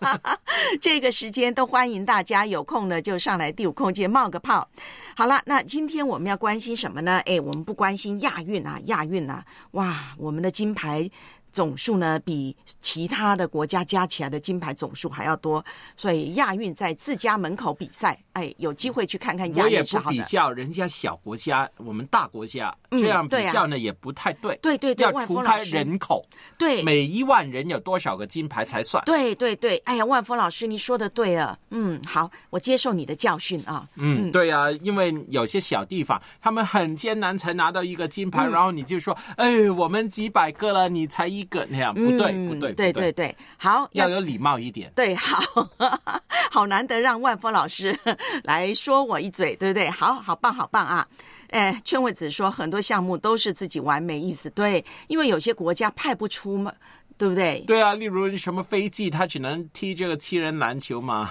[0.81, 4.69] 这个时间都欢迎大家有空呢，就上来第五空间冒个泡。
[5.17, 7.21] 好了，那今天我们要关心什么呢？
[7.27, 11.11] 哎，我们不关心亚运啊，亚运啊，哇，我们的金牌。
[11.55, 15.65] 总数呢，比其他的国家加起来的金牌总数还要多，
[15.97, 20.09] 所以亚运在自家门口比赛，哎，有机会去看看亚运是好的。
[20.09, 24.57] 我也不比较人家小国家，我们大国家这样比较呢，也不太对。
[24.57, 26.27] 对对对，要除开人口，
[26.59, 29.05] 对，每一万人有多少个金牌才算？
[29.05, 33.87] 对对对，哎呀，万峰老师，你说的对了，嗯，好，我接受你的教训啊。
[33.95, 41.44] 嗯，对啊，因为有些小地方他们很艰难才拿到一个金牌，然后你就说，哎，我们几百个了，你才一。
[41.45, 44.93] 个那样不对不对对对对，好要有礼貌一点。
[44.95, 45.69] 对，好
[46.51, 47.99] 好难得让万峰老师
[48.43, 49.89] 来说我一嘴，对不对？
[49.91, 51.07] 好好棒好棒啊！
[51.49, 56.73] 哎，圈位子说很多项目都是自己玩没意思，对，因为有些国家派不出嘛，
[57.17, 57.63] 对不对？
[57.67, 61.31] 对啊，例如什么飞机，他只能踢这个七人篮球嘛。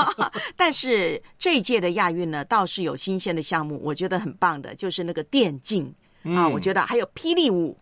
[0.56, 5.92] 但是这一届的亚运呢，倒是有新鲜的项目，我觉得很棒的，就是那个电竞
[6.24, 7.76] 啊，我觉得还有霹雳舞。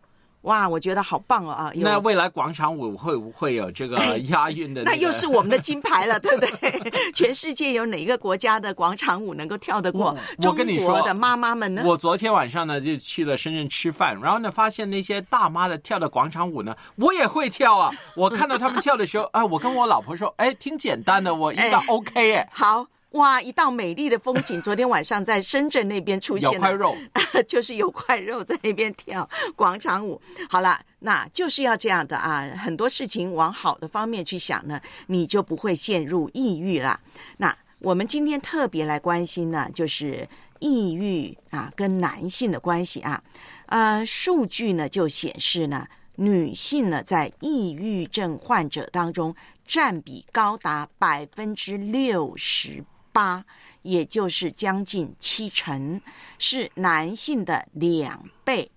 [0.46, 1.72] 哇，我觉得好棒哦啊！
[1.74, 3.96] 那未来广场舞会不会有这个
[4.30, 4.82] 押韵的？
[4.84, 7.12] 那又是我们的金牌了， 对不对？
[7.12, 11.82] 全世界有哪个国家的广场舞能够跳得过中国的妈妈们呢？
[11.84, 17.92] 我昨天晚上呢就去了深圳吃饭，然后呢发现那些大妈的跳的广场舞呢，我也会跳啊！
[18.14, 22.48] 我看到他们跳的时候， 啊，我跟我老婆说，哎，挺简单的，我应该 OK 哎。
[22.52, 22.86] 好。
[23.12, 24.60] 哇，一道美丽的风景！
[24.62, 26.94] 昨天晚上在深圳那边出现有块肉，
[27.48, 30.20] 就是有块肉在那边跳广场舞。
[30.50, 37.00] 好了，那就是要这样的啊，很多事情往好的方面去想呢，你就不会陷入抑郁了。
[37.38, 40.28] 那我们今天特别来关心呢，就是
[40.58, 43.22] 抑郁啊跟男性的关系啊。
[43.66, 45.86] 呃，数据呢就显示呢，
[46.16, 49.34] 女性呢在抑郁症患者当中
[49.66, 52.84] 占比高达百分之六十。
[53.16, 53.42] 八，
[53.80, 55.98] 也就是将近七成，
[56.38, 58.70] 是男性的两倍。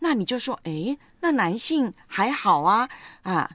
[0.00, 2.88] 那你就说，哎，那男性还好啊？
[3.22, 3.48] 啊，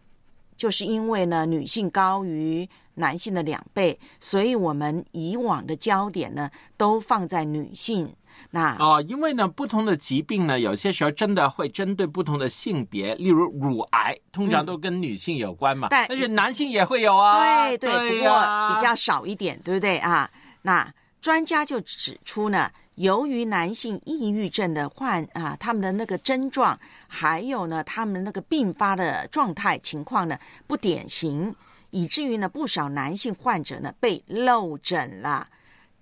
[0.55, 8.15] 就是因为呢，女性高于男性的两倍，所以我们以往的焦点呢，都放在女性。
[8.51, 20.27] 那哦，因为呢，不同的疾病呢，有些时候真的会针对不同的性别，例如乳癌，通常都跟女性有关嘛，但是男性也会有啊，对对，不过比较少一点，对不对啊？
[20.63, 20.91] 那
[21.21, 30.35] 专家就指出呢，由于男性抑郁症的患啊，他们的那个症状，还有呢，他们那个并发的状态情况呢，
[30.65, 31.53] 不典型，
[31.91, 35.47] 以至于呢，不少男性患者呢被漏诊了。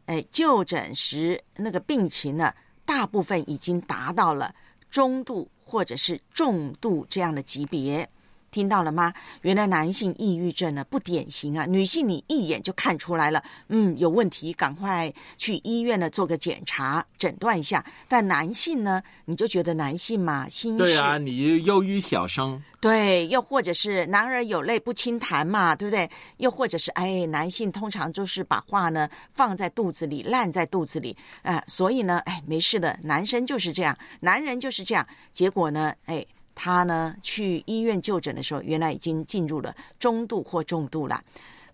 [0.07, 2.53] 哎，就诊时那个病情呢，
[2.85, 4.53] 大部分已经达到了
[4.89, 8.09] 中度或者是重度这样的级别，
[8.51, 9.13] 听到了吗？
[9.41, 17.85] 原来男性抑郁症呢不典型啊，女性你一眼就看出来了，嗯，有问题，赶快去医院呢做个检查，诊断一下。
[18.07, 22.61] 但男性呢，你就觉得男性嘛，心对啊，你忧郁小生。
[22.79, 26.09] 对，又或者是男儿有泪不轻弹嘛，对不对？
[26.37, 35.05] 又或者是哎，男性通常就是把话呢放在肚子里，烂在肚子里啊，所以呢，哎，没事的，男生就是这样，男人就是这样。
[35.33, 36.23] 结果呢，哎，
[36.59, 41.23] 他呢去医院就诊的时候，原来已经进入了中度或重度了。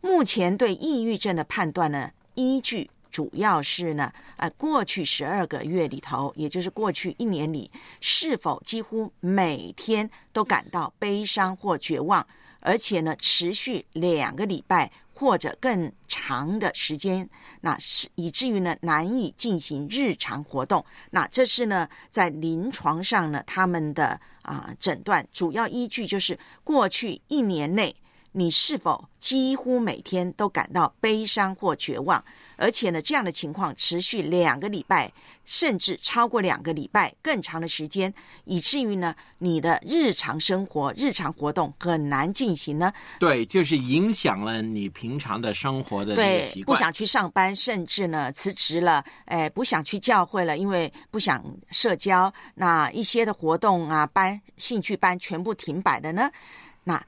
[0.02, 2.90] 目前对抑郁症的判断呢，依据。
[3.10, 7.70] 主要是呢，呃，过去十二个月里头，也就是过去一年里，
[8.02, 12.26] 是否几乎每天都感到悲伤或绝望，
[12.60, 14.92] 而且呢，持续两个礼拜
[15.24, 17.30] 或者更长的时间，
[17.62, 20.86] 那是以至于呢难以进行日常活动。
[21.12, 27.96] 那这是呢，在临床上呢，他们的啊诊断主要依据就是过去一年内
[28.34, 32.22] 你是否几乎每天都感到悲伤或绝望？
[32.56, 35.12] 而且呢，这样的情况持续两个礼拜，
[35.46, 38.14] 甚至超过两个礼拜更长的时间，
[38.46, 42.94] 以至于呢，你的日常生活、日常活动很难进行呢？
[43.20, 46.76] 对，就是影响了你平常的生活的对习，惯。
[46.76, 52.34] 不想去上班，甚至呢辞职了，哎，不想去教会了，因为不想社交。
[52.56, 56.30] 那一些的活动啊，班、兴趣班全部停摆的呢？
[56.84, 57.04] 那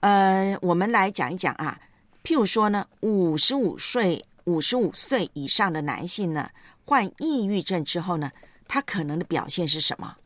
[0.00, 1.78] 呃，我们来讲一讲啊，
[2.22, 6.48] 譬如说呢，五十五岁、五十五岁以上的男性呢，
[6.86, 8.32] 患抑郁症之后呢，
[8.66, 10.16] 他可能的表现是什么？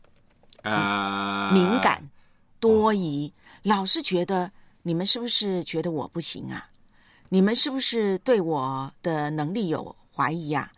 [0.61, 2.09] 呃，敏感、
[2.57, 4.49] 多疑，老是觉得
[4.81, 6.69] 你们是不是觉得我不行啊？
[7.27, 10.71] 你们是不是对我的能力有怀疑呀、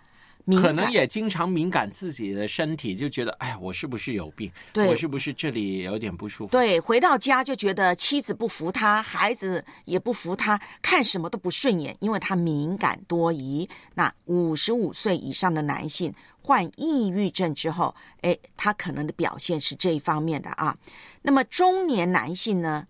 [0.45, 4.51] 敏感可能也经常敏感自己的身体，就觉得哎呀，我是不是有病？
[4.71, 6.51] 对我是不是这里有点不舒服？
[6.51, 13.67] 对，回到家就觉得妻子不服他，孩子也不服他，看什么都不顺眼，因为他敏感多疑。
[13.95, 20.77] 那五十五岁以上的男性患抑郁症之后，哎，他可能的表现是这一方面的啊。
[21.23, 22.85] 那么中年男性呢，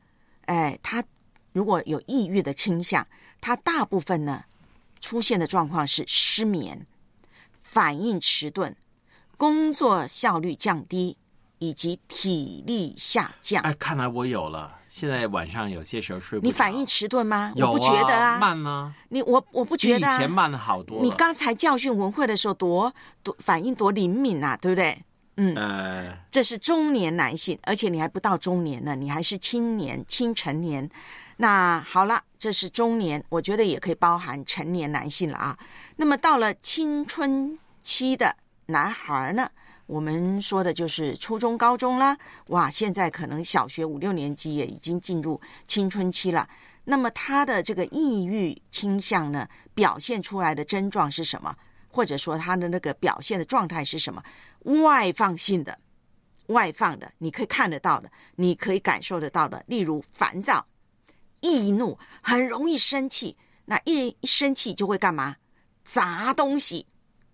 [0.45, 1.01] 哎，他
[1.53, 3.07] 如果有抑郁的倾向，
[3.39, 4.43] 他大部分呢
[4.99, 6.85] 出现的状况是失眠、
[7.75, 8.73] 反应迟钝、
[9.35, 11.17] 工作效率降低。
[11.57, 13.63] 以及体力下降。
[13.63, 14.75] 哎，看来我有了。
[14.89, 17.53] 现在晚上有些时候睡不着你反应迟钝吗？
[17.55, 20.17] 有我不觉得啊，慢呢、你我我不觉得啊。
[20.19, 21.03] 前慢了好多了。
[21.03, 25.01] 你刚才教训文慧的时候多多反应多灵敏啊，对不对？
[25.37, 30.87] 嗯，呃，这是中年男性，而且你还不到中年呢，你还是青年、青成年。
[31.37, 35.57] 那好了，这是中年，我觉得也可以包含成年男性了啊。
[35.95, 39.47] 那么到了青春期的男孩呢，
[39.85, 42.17] 我们说的就是初中、高中啦。
[42.47, 46.49] 哇，现在可能小学五六年级也已经进入青春期了。
[46.83, 51.55] 那么他的这个抑郁倾向呢，表现出来的症状是什么？
[51.87, 54.21] 或者说他的那个表现的状态是什么？
[54.83, 55.77] 外放性的、
[56.47, 60.65] 外放的，你可以看得到的，你可以感受得到的，例如烦躁、
[61.41, 63.37] 易怒，很容易生气。
[63.63, 65.35] 那一一生气就会干嘛？
[65.83, 66.85] 砸东西，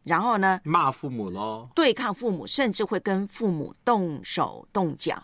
[0.03, 1.69] 然后呢，骂父母喽。
[1.75, 5.21] 对抗父母，甚至会跟父母动手动脚。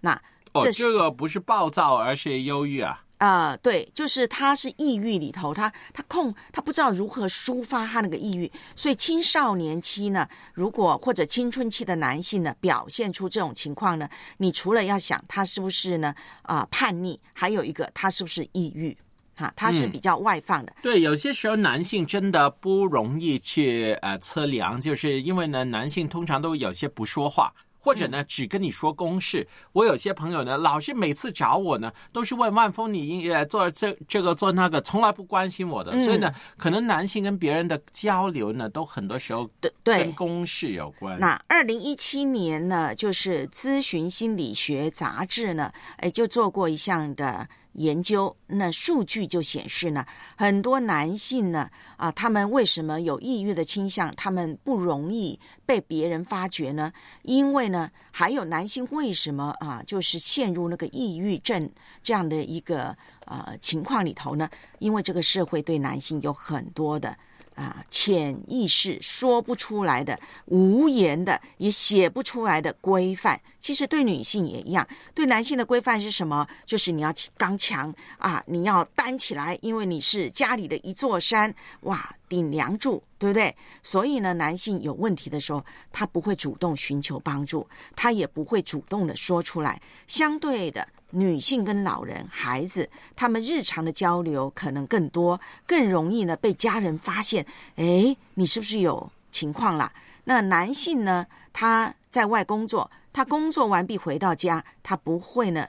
[0.00, 0.12] 那
[0.52, 3.02] 哦，这是这个不是暴躁，而是忧郁啊。
[3.18, 14.06] 啊、对，就是他是抑郁里头，他他控他不知道如何抒发他那个抑郁，所以青少年期呢，如果或者青春期的男性呢，表现出这种情况呢，
[14.36, 18.94] 你除了要想他是不是呢啊、叛逆，还有一个他是不是抑郁
[19.36, 27.52] 哈、他是嗯比较外放的，对，有些时候男性真的不容易去呃测量，就是因为呢，男性通常都有些不说话。
[27.78, 29.46] 或者呢，只跟你说公事。
[29.70, 35.92] 我有些朋友呢，老是每次找我呢，都是问万峰你应呃做这这个做那个，从来不关心我的。
[35.92, 39.48] 嗯所以呢，可能男性跟别人的交流呢，都很多时候
[39.84, 41.16] 跟公事有关。
[41.20, 48.34] 那二零一七年呢，就是《咨询心理学》杂志呢，哎，就做过一项的研究。
[48.46, 50.04] 那数据就显示呢，
[50.36, 54.14] 很多男性呢，啊，他们为什么有抑郁的倾向？
[54.16, 56.92] 他们不容易被别人发觉呢？
[57.22, 61.70] 因为呢，还有男性为什么啊，就是陷入那个抑郁症
[62.02, 64.48] 这样的一个呃情况里头呢？
[64.78, 67.16] 因为这个社会对男性有很多的。
[67.56, 74.86] 啊，潜意识说不出来的、无言的、也写不出来的规范，其实对女性也一样。
[75.14, 76.46] 对男性的规范是什么？
[76.66, 83.56] 就是你要刚强啊，你要担起来，因为你是家里的一座山，哇，顶梁柱，对不对？
[83.82, 89.80] 所以呢，男性有问题的时候，他不会主动寻求帮助，他也不会主动的说出来。
[90.06, 90.86] 相对的。
[91.18, 92.86] 女性跟老人、孩子，
[93.16, 97.44] 他们日常的交流可能更多，更容易呢被家人发现。
[97.76, 99.90] 哎，你是不是有情况啦？
[100.24, 105.66] 那男性呢，他在外工作，他工作完毕回到家，他不会呢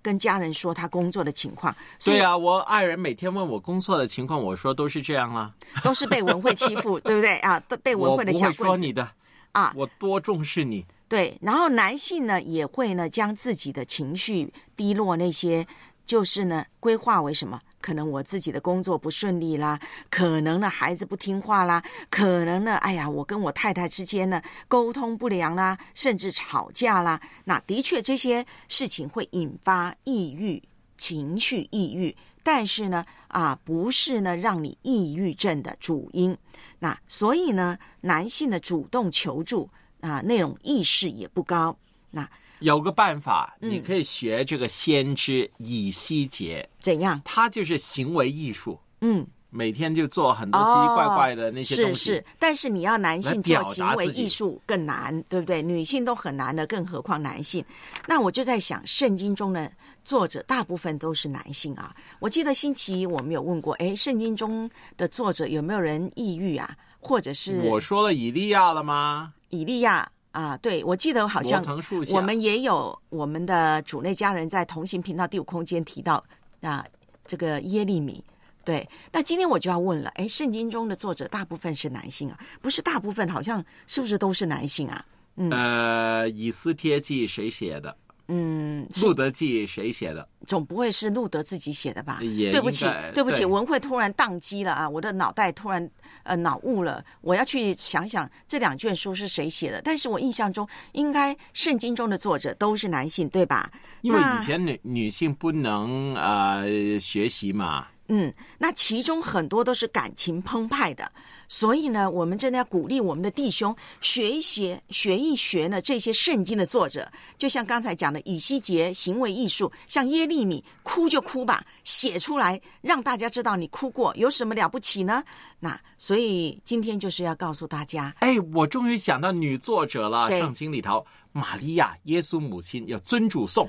[0.00, 1.76] 跟家人说他工作的情况。
[1.98, 5.52] 所以对啊，我爱人每天问我工作的情况，我说都是这样啦。
[5.84, 7.60] 都是被文慧欺负， 对不对啊？
[7.68, 9.06] 都被文慧的我不会小棍子说你的
[9.52, 10.86] 啊，我多重视你。
[11.08, 15.64] 对，然后男性呢也会呢将自己的情绪低落那些，
[16.04, 17.60] 就是呢规划为什么？
[17.80, 19.78] 可能我自己的工作不顺利啦，
[20.10, 21.80] 可能呢孩子不听话啦，
[22.10, 27.20] 可能呢哎呀我跟我太太之间呢沟通不良啦，甚至吵架啦。
[27.44, 30.60] 那的确这些事情会引发抑郁
[30.98, 36.36] 情绪抑郁，但是呢啊不是呢让你抑郁症的主因。
[36.80, 39.70] 那所以呢男性的主动求助。
[40.06, 41.76] 啊，那种意识也不高。
[42.10, 42.28] 那
[42.60, 47.20] 有个办法，嗯你可以学这个先知以西结，怎样？
[47.24, 51.90] 他就是行为艺术，嗯，每天就做很多奇奇怪怪的那些东西。
[51.90, 55.60] 哦是是，但是你要男性做行为艺术更难，对不对？
[55.60, 57.62] 女性都很难的，更何况男性。
[58.06, 59.70] 那我就在想，圣经中的
[60.02, 61.94] 作者大部分都是男性啊。
[62.20, 66.74] 我记得星期一我们有问过，哎，圣经中的作者有没有人抑郁啊？
[67.06, 69.32] 或者是我说了以利亚了吗？
[69.50, 71.64] 以利亚啊，对，我记得好像
[72.10, 76.22] 我们也有我们的主内家人在同行频道第五空间提到
[76.60, 76.84] 啊，
[77.26, 78.22] 这个耶利米。
[78.64, 85.06] 对，那今天我就要问了，哎，圣经中的作者大部分是男性啊，不是大部分，好像是不是都是男性啊？
[85.36, 87.96] 嗯呃，以斯帖记谁写的？
[88.28, 90.28] 嗯，路德记谁写的？
[90.46, 92.18] 总不会是路德自己写的吧？
[92.20, 94.88] 对不起，对不起，文慧突然宕机了啊！
[94.88, 95.88] 我的脑袋突然
[96.24, 99.80] 呃脑雾了，我要去想想这两卷书是谁写的。
[99.82, 103.70] 但是我印象中，应该圣经中的作者都是男性，对吧？
[104.02, 111.10] 因为以前女女性不能呃学习嘛，嗯，那其中很多都是感情澎湃的，
[111.48, 125.24] 所以呢，我们真的要鼓励我们的弟兄学一学、学一学呢这些圣经的作者，就像刚才讲的以西结行为艺术，像耶利米哭就哭吧，写出来让大家知道你哭过，有什么了不起呢？
[125.58, 131.04] 那所以今天就是要告诉大家，哎，我终于想到女作者了，圣经里头
[131.36, 133.68] 玛利亚，耶稣母亲要尊主颂，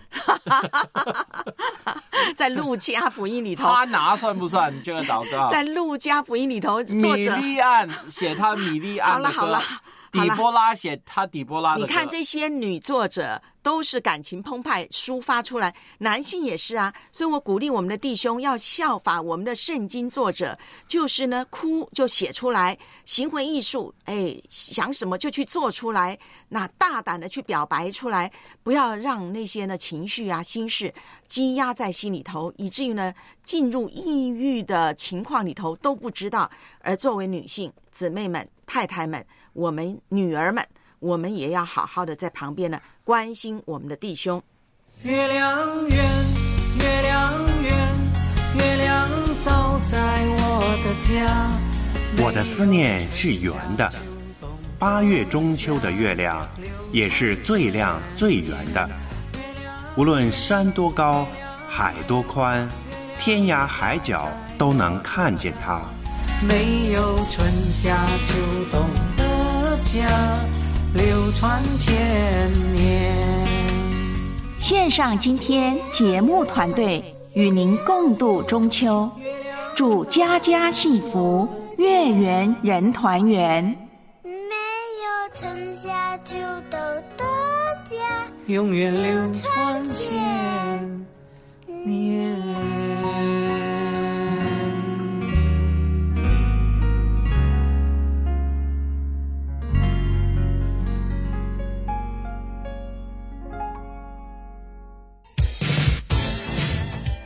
[2.36, 5.48] 在路加福音里头，他拿算不算这个祷告？
[5.52, 11.86] 在路加福音里头，米利安写他米利安的歌，好了好了底波拉写他底波拉的歌。
[11.86, 16.94] 你看这些女作者都是感情澎湃抒发出来，男性也是啊。
[17.12, 20.58] 所以我鼓励我们的弟兄要效法我们的圣经作者，
[20.88, 28.32] 就是呢哭就写出来，行为艺术，哎，想什么就去做出来，那大胆的去表白出来，
[28.64, 30.94] 不要让那些呢情绪啊心事
[31.28, 33.14] 积压在心里头，以至于呢
[33.44, 36.50] 进入抑郁的情况里头都不知道。
[36.80, 40.66] 而作为女性姊妹们、太太们，我们女儿们。
[41.00, 44.44] 我们也要好好的在旁边呢，关心我们的弟兄。
[45.04, 46.06] 月亮圆，
[46.78, 47.74] 月亮圆，
[48.58, 49.98] 月亮照在
[50.28, 51.50] 我的家。
[52.22, 53.90] 我的思念是圆的，
[54.78, 56.46] 八月中秋的月亮
[56.92, 58.90] 也是最亮最圆的。
[59.96, 61.26] 无论山多高，
[61.66, 62.68] 海多宽，
[63.18, 65.80] 天涯海角都能看见它。
[66.46, 68.34] 没有春夏秋
[68.70, 68.86] 冬
[69.16, 70.06] 的家，
[70.98, 73.14] 流传千年。
[74.58, 79.10] 线上今天节目团队与您共度中秋，
[79.76, 83.64] 祝家家幸福，月圆人团圆。
[84.24, 86.36] 没有春夏秋
[86.72, 86.80] 冬
[87.16, 87.24] 的
[87.86, 87.96] 家，
[88.48, 91.06] 永远流传千
[91.86, 92.87] 年。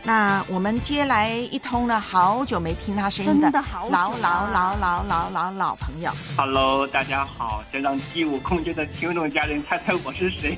[0.04, 6.12] 那我们接来一通了，好久没听他声音真的好久老啊老老老老老老朋友。
[6.36, 10.58] Hello，大家好，先让第五空间的听众家人猜猜我是谁？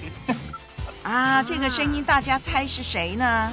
[1.04, 3.52] 啊，这个声音大家猜是谁呢？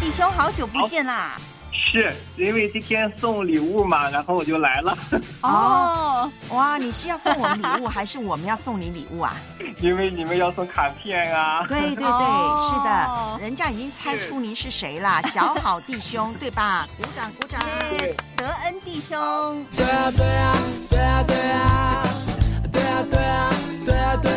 [0.00, 1.36] 弟兄，好久不见啦！
[1.72, 4.96] 是因为今天送礼物嘛，然后我就来了。
[5.42, 9.34] 哦，哇，你是要送我们礼物，还是我们要送你礼物啊？
[9.80, 11.64] 因为你们要送卡片啊。
[11.68, 16.86] 对对对，哦是的，人家已经猜出您是谁啦，小好弟兄，对吧？
[16.96, 17.60] 鼓掌鼓掌。
[18.36, 20.56] 德恩弟兄，对啊对啊
[20.90, 22.04] 对啊对啊
[22.72, 23.50] 对啊对啊对啊
[23.84, 24.32] 对啊对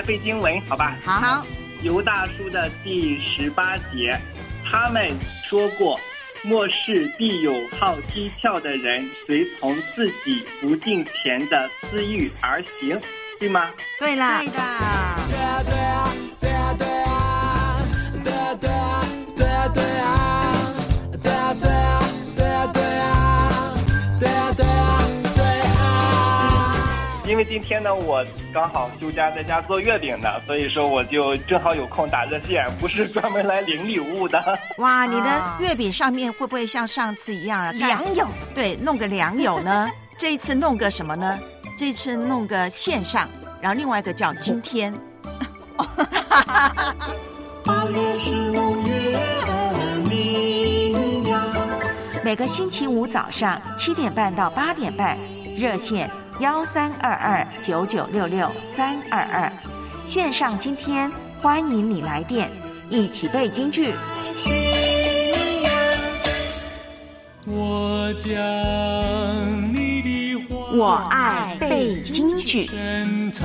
[0.00, 0.96] 来背经文，好吧？
[1.04, 1.46] 好好。
[1.82, 4.18] 犹大书的第十八节，
[4.64, 6.00] 他们说过，
[6.42, 12.98] 末世必有好机票的人随从自己不敬钱的私欲而行，
[13.38, 13.70] 对吗？
[13.98, 14.52] 对啦，对的。
[15.28, 19.04] 对啊对啊对啊对啊对啊
[19.36, 20.39] 对啊对啊
[27.50, 28.24] 今天呢，我
[28.54, 34.56] 刚好休假在家做月饼呢，所以说我就正好有空打热线，不是专门来领礼物的。
[34.76, 37.72] 哇，你的月饼上面会不会像上次一样啊？
[37.72, 38.24] 良友，
[38.54, 39.90] 对，弄个良友呢？
[40.16, 41.36] 这一次弄个什么呢？
[41.76, 43.28] 这次弄个线上，
[43.60, 44.94] 然后另外一个叫今天。
[47.64, 51.42] 八月十五月儿明呀。
[52.24, 55.18] 每个星期五早上七点半到八点半，
[55.56, 56.08] 热线
[56.40, 59.52] 幺三二二九九六六三二二，
[60.06, 62.50] 线上今天欢迎你来电，
[62.88, 63.92] 一起背京剧。
[67.44, 68.32] 我将
[69.74, 72.64] 你的话我爱背京剧。
[72.68, 73.44] 深藏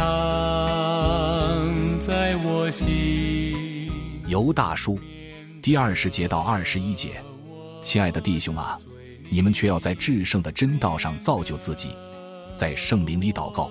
[2.00, 3.92] 在我心。
[4.28, 4.98] 尤大叔，
[5.62, 7.22] 第二十节到二十一节，
[7.84, 8.80] 亲爱的弟兄啊，
[9.30, 11.90] 你们却要在至圣的真道上造就自己，
[12.56, 13.70] 在圣灵里祷告，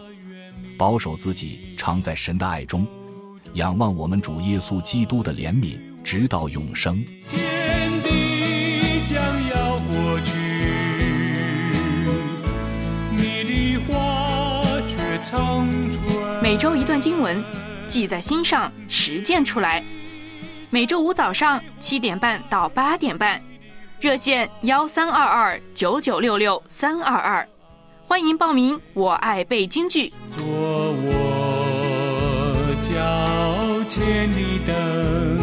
[0.78, 2.86] 保守自己常在神的爱中，
[3.54, 7.02] 仰望我们主耶稣基督的怜悯，直到永生。
[7.30, 9.16] 天地将
[9.48, 10.36] 要过去，
[13.10, 16.42] 你的话却长存。
[16.42, 17.42] 每周一段经文，
[17.88, 19.82] 记在心上，实践出来。
[20.68, 23.40] 每周五早上七点半到八点半，
[23.98, 27.48] 热线幺三二二九九六六三二二，
[28.06, 28.78] 欢迎报名。
[28.92, 30.12] 我爱背京剧。
[30.28, 31.14] 做我
[32.82, 35.33] 脚前的灯，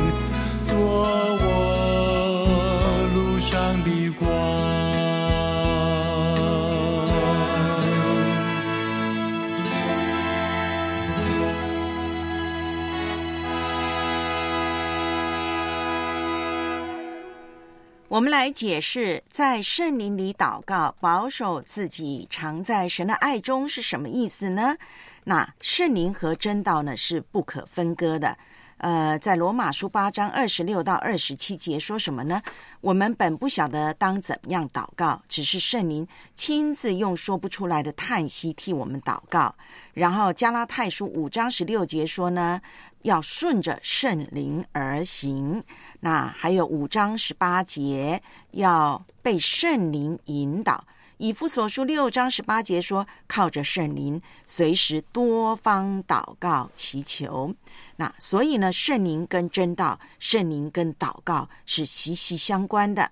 [18.12, 24.76] 我们来解释，在圣灵里祷告，保守自己常在神的爱中是什么意思呢？
[25.24, 28.38] 那圣灵和真道呢是不可分割的。
[28.80, 32.42] 呃，在罗马书八章二十六到二十七节说什么呢？
[32.82, 36.06] 我们本不晓得当怎么样祷告，只是圣灵
[36.36, 39.56] 亲自用说不出来的叹息替我们祷告。
[39.94, 42.60] 然后加拉太书五章十六节说呢，
[43.04, 45.64] 要顺着圣灵而行。
[46.02, 48.22] 那还有五章十八节
[48.52, 50.84] 要被圣灵引导。
[51.18, 57.54] 以弗所书六章十八节说，靠着圣灵，随时多方祷告祈求。
[57.98, 63.12] 那所以呢，圣灵跟真道，圣灵跟祷告是息息相关的。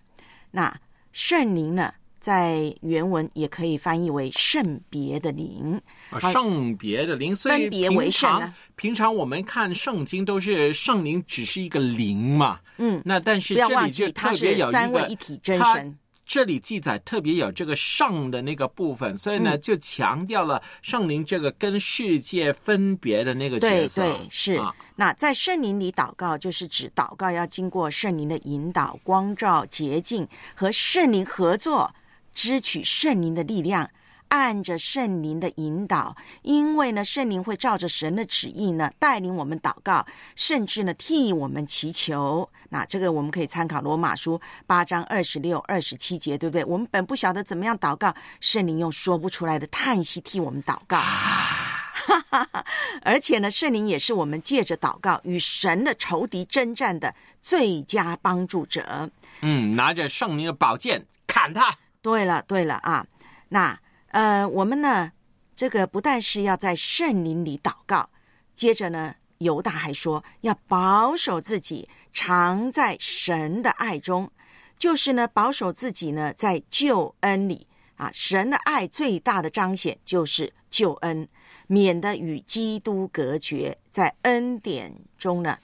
[0.49, 0.75] 那
[1.13, 1.93] 圣灵呢，
[2.29, 5.81] 在原文也可以翻译为圣别的灵。
[6.11, 15.97] 啊，圣别的灵，所以分别为平常圣啊平常我们看圣经都是圣灵只是一个灵嘛，嗯，那但是这里就特别是三有一个位一体真神。
[16.31, 24.03] 这里记载特别有这个圣的那个部分，所以呢，嗯就强调了圣灵这个跟世界分别的那个角对色。
[24.03, 24.53] 对是。
[24.53, 31.89] 啊那在圣灵里祷告，就是指祷告要经过圣灵的引导、光照、洁净，和圣灵合作，
[32.39, 33.89] 支取圣灵的力量，
[34.29, 36.15] 按着圣灵的引导。
[36.41, 40.05] 因为呢，圣灵会照着神的旨意呢，带领我们祷告，
[40.37, 42.49] 甚至呢替我们祈求。
[42.69, 46.63] 那这个我们可以参考罗马书八章二十六、二十七节，对不对？
[46.63, 50.97] 我们本不晓得怎么样祷告，圣灵用说不出来的叹息替我们祷告。
[53.03, 59.11] 而且呢，圣灵也是我们借着祷告与神的仇敌征战的最佳帮助者。
[59.41, 61.75] 嗯，拿着圣灵的宝剑砍他。
[62.01, 63.05] 对了，对了啊，
[63.49, 65.11] 那呃，我们呢，
[65.55, 68.09] 这个不但是要在圣灵里祷告，
[68.55, 74.31] 接着呢，犹大还说要保守自己常在神的爱中，
[74.77, 81.27] 就是呢，保守自己呢在救恩里啊，神的爱最大的彰显就是救恩，
[81.67, 85.57] 免得与基督隔绝，在恩典中呢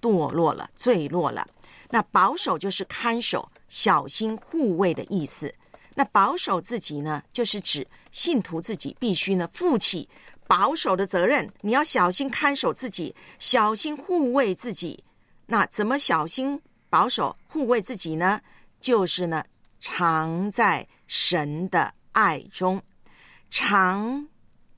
[0.00, 1.46] 堕落了、坠落了。
[1.90, 5.54] 那保守就是看守、小心护卫的意思。
[5.94, 10.08] 那保守自己呢，就是指信徒自己必须呢负起
[10.46, 11.50] 保守的责任。
[11.60, 15.02] 你要小心看守自己，小心护卫自己。
[15.46, 18.40] 那怎么小心保守护卫自己呢？
[18.80, 19.44] 就是呢，
[19.80, 22.82] 常在神的爱中，
[23.50, 24.26] 常，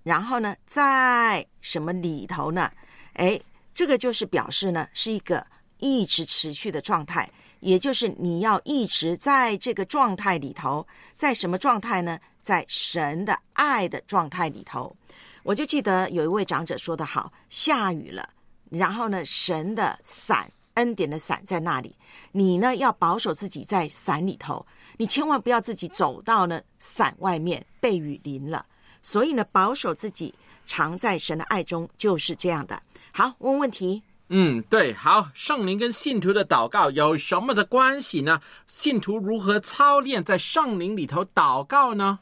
[0.02, 2.70] 然后呢，在什么里头呢？
[3.14, 3.40] 哎，
[3.72, 5.46] 这个就是表示呢，是一个
[5.78, 7.30] 一直持续的状态。
[7.64, 10.86] 也就是你要一直在这个状态里头，
[11.16, 12.18] 在什么状态呢？
[12.42, 14.94] 在神的爱的状态里头。
[15.42, 18.28] 我就记得有一位长者说得好：下雨了，
[18.68, 21.96] 然后呢，神的伞，恩典的伞在那里，
[22.32, 24.64] 你呢要保守自己在伞里头，
[24.98, 28.66] 你千万不要自己走到呢伞外面被雨淋了。
[29.02, 30.34] 所以呢，保守自己
[30.66, 32.78] 常在神的爱中，就是这样的。
[33.10, 34.02] 好，问问题。
[34.30, 38.40] 嗯对好圣灵跟信徒的祷告有什么的关系呢？
[38.66, 42.20] 信徒如何操练在圣灵里头祷告呢？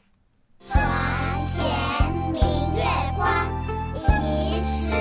[0.67, 0.77] 床
[1.55, 2.41] 前明
[2.75, 2.83] 月
[3.15, 3.25] 光
[3.95, 3.99] 疑
[4.75, 4.91] 是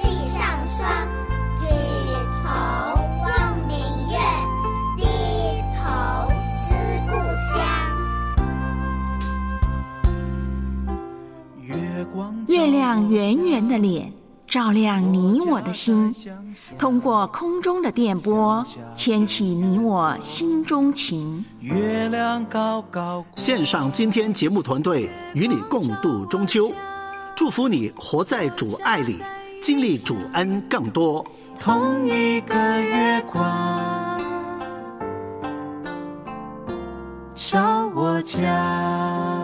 [0.00, 0.80] 地上霜
[1.60, 1.64] 举
[2.42, 2.44] 头
[3.22, 3.28] 望
[3.68, 3.76] 明
[4.10, 4.16] 月
[4.96, 5.00] 低
[5.76, 5.80] 头
[6.48, 6.60] 思
[7.06, 7.12] 故
[7.52, 7.54] 乡
[11.60, 11.70] 月
[12.12, 14.12] 光月亮圆圆的脸
[14.52, 16.14] 照亮你我的心，
[16.78, 18.62] 通过空中的电波，
[18.94, 21.42] 牵起你我心中情。
[21.60, 26.70] 月亮高高，献上今天节目团队与你共度中秋，
[27.34, 29.22] 祝福你活在主爱里，
[29.58, 31.24] 经历主恩更多。
[31.58, 34.20] 同一个月光，
[37.34, 39.41] 照我家。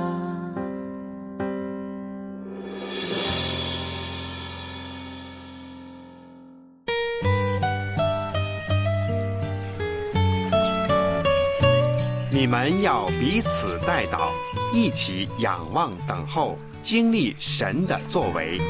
[12.38, 14.30] 你们要彼此带祷，
[14.72, 18.30] 一起仰望等候，经历神的作。
[18.30, 18.60] 为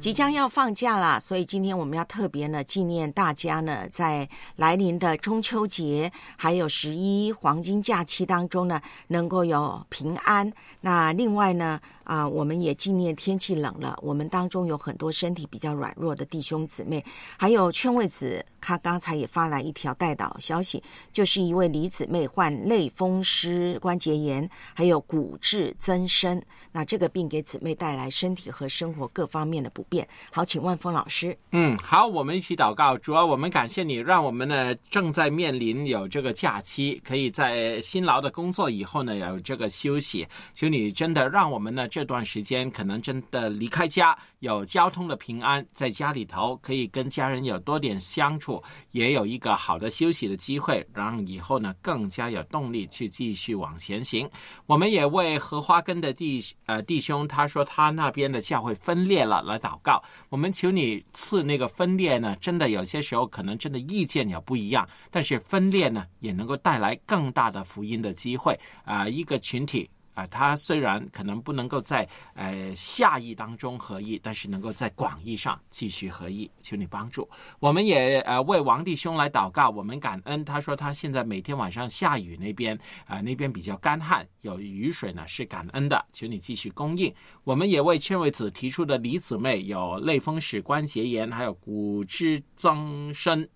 [0.00, 4.26] 即将要放假了，所以今天我们要特别呢纪念大家呢在
[4.56, 10.50] 来临的中秋节，还有十一黄金假期当中呢能够有平安。
[10.80, 11.78] 那另外呢
[12.10, 17.04] 啊、我们也纪念天气冷了，我们当中有很多身体比较软弱的弟兄姊妹，
[17.36, 20.82] 还有劝慰子，他刚才也发来一条带导消息，
[21.12, 26.42] 就是一位李姊妹患类风湿关节炎，还有骨质增生，
[26.72, 30.04] 那这个病给姊妹带来身体和生活各方面的不便。
[30.32, 31.38] 好，请万峰老师。
[31.52, 32.98] 嗯，好，我们一起祷告。
[32.98, 40.26] 主要我们感谢你，让我们呢正在面临有这个假期，可以在辛劳的工作以后呢有这个休息。
[40.54, 54.26] 求你真的让我们呢这段时间可能真的离开家，有交通的平安，在家里头可以跟家人有多点相处，也有一个好的休息的机会，让以后呢更加有动力去继续往前行。
[54.64, 60.02] 我们也为荷花根的弟呃弟兄，他说他那边的教会分裂了来祷告。
[60.30, 69.90] 我们求你赐那个分裂呢，真的有些时候可能真的意见也不一样，但是分裂呢也能够带来更大的福音的机会啊、一个群体。
[70.14, 77.28] 啊，他虽然可能不能够在呃下义当中合一，但是能够在广义上继续合一，求你帮助。
[77.58, 80.44] 我们也呃为王弟兄来祷告，我们感恩。
[80.44, 87.14] 他说他现在每天晚上下雨那边啊、那边比较干旱，有雨水呢是感恩的，求你继续供应。
[87.44, 93.48] 我们也为劝慰子提出的李姊妹有类风湿关节炎，还有骨质增生。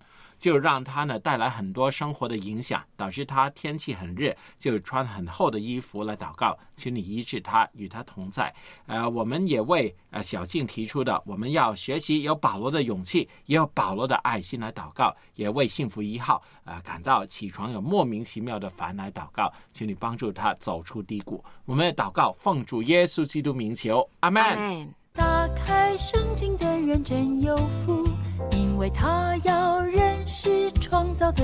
[0.45, 8.53] 就让他呢带来很多生活的影响，导致他天气很热，就穿很厚的衣服来祷告，请你医治他，与他同在。
[8.85, 21.43] 呃，我们也为呃小静提出的，我们要学习有保罗的勇气，也有保罗的爱心来祷告，也为幸福一号呃感到起床有莫名其妙的烦来祷告，请你帮助他走出低谷。
[21.65, 24.93] 我们的祷告奉主耶稣基督名求，阿门。
[25.11, 28.05] 打开圣经的人真有福，
[28.51, 30.04] 因为他要认
[30.45, 31.43] 识创造的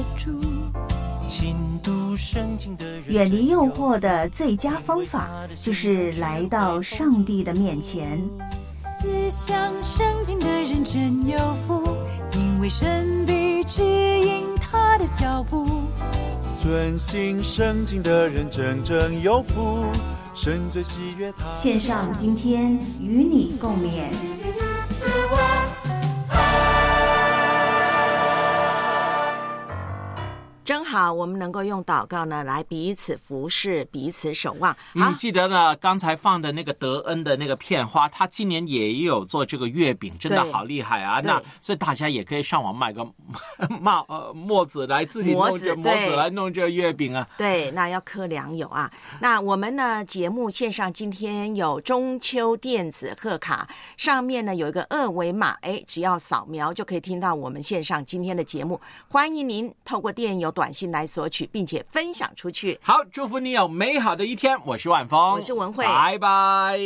[3.08, 5.28] 远离诱惑的最佳方法，
[5.60, 8.22] 就是来到上帝的面前。
[9.02, 11.36] 思想圣经的人真有
[11.66, 11.97] 福，
[12.34, 15.68] 因为神必指引他的脚步。
[16.62, 19.84] 遵行圣经的人真正有福，
[20.36, 21.56] 神最喜悦他。
[21.56, 24.12] 线上今天与你共勉。
[30.72, 34.72] 真好，我们能够用祷告呢来彼此服侍、彼此守望。
[34.74, 41.20] 好嗯，，记得呢，刚才放的那个德恩的那个片花，他今年也有做这个月饼，真的好厉害啊！
[41.26, 43.06] 那所以大家也可以上网买个
[43.82, 47.28] 帽呃墨子来自己弄这墨子对来弄这个月饼啊。
[47.38, 48.90] 对，那要刻良友啊。
[49.20, 53.68] 那我们呢，节目线上今天有中秋电子贺卡，
[53.98, 58.80] 上面呢有一个二维码，哎，只要扫描就可以听到我们线上今天的节目。
[59.10, 62.80] 欢迎您透过电邮、短信来索取，并且分享出去。
[62.84, 64.55] 好，祝福你有美好的一天。
[64.64, 66.78] 我是万峰，我是文慧拜拜。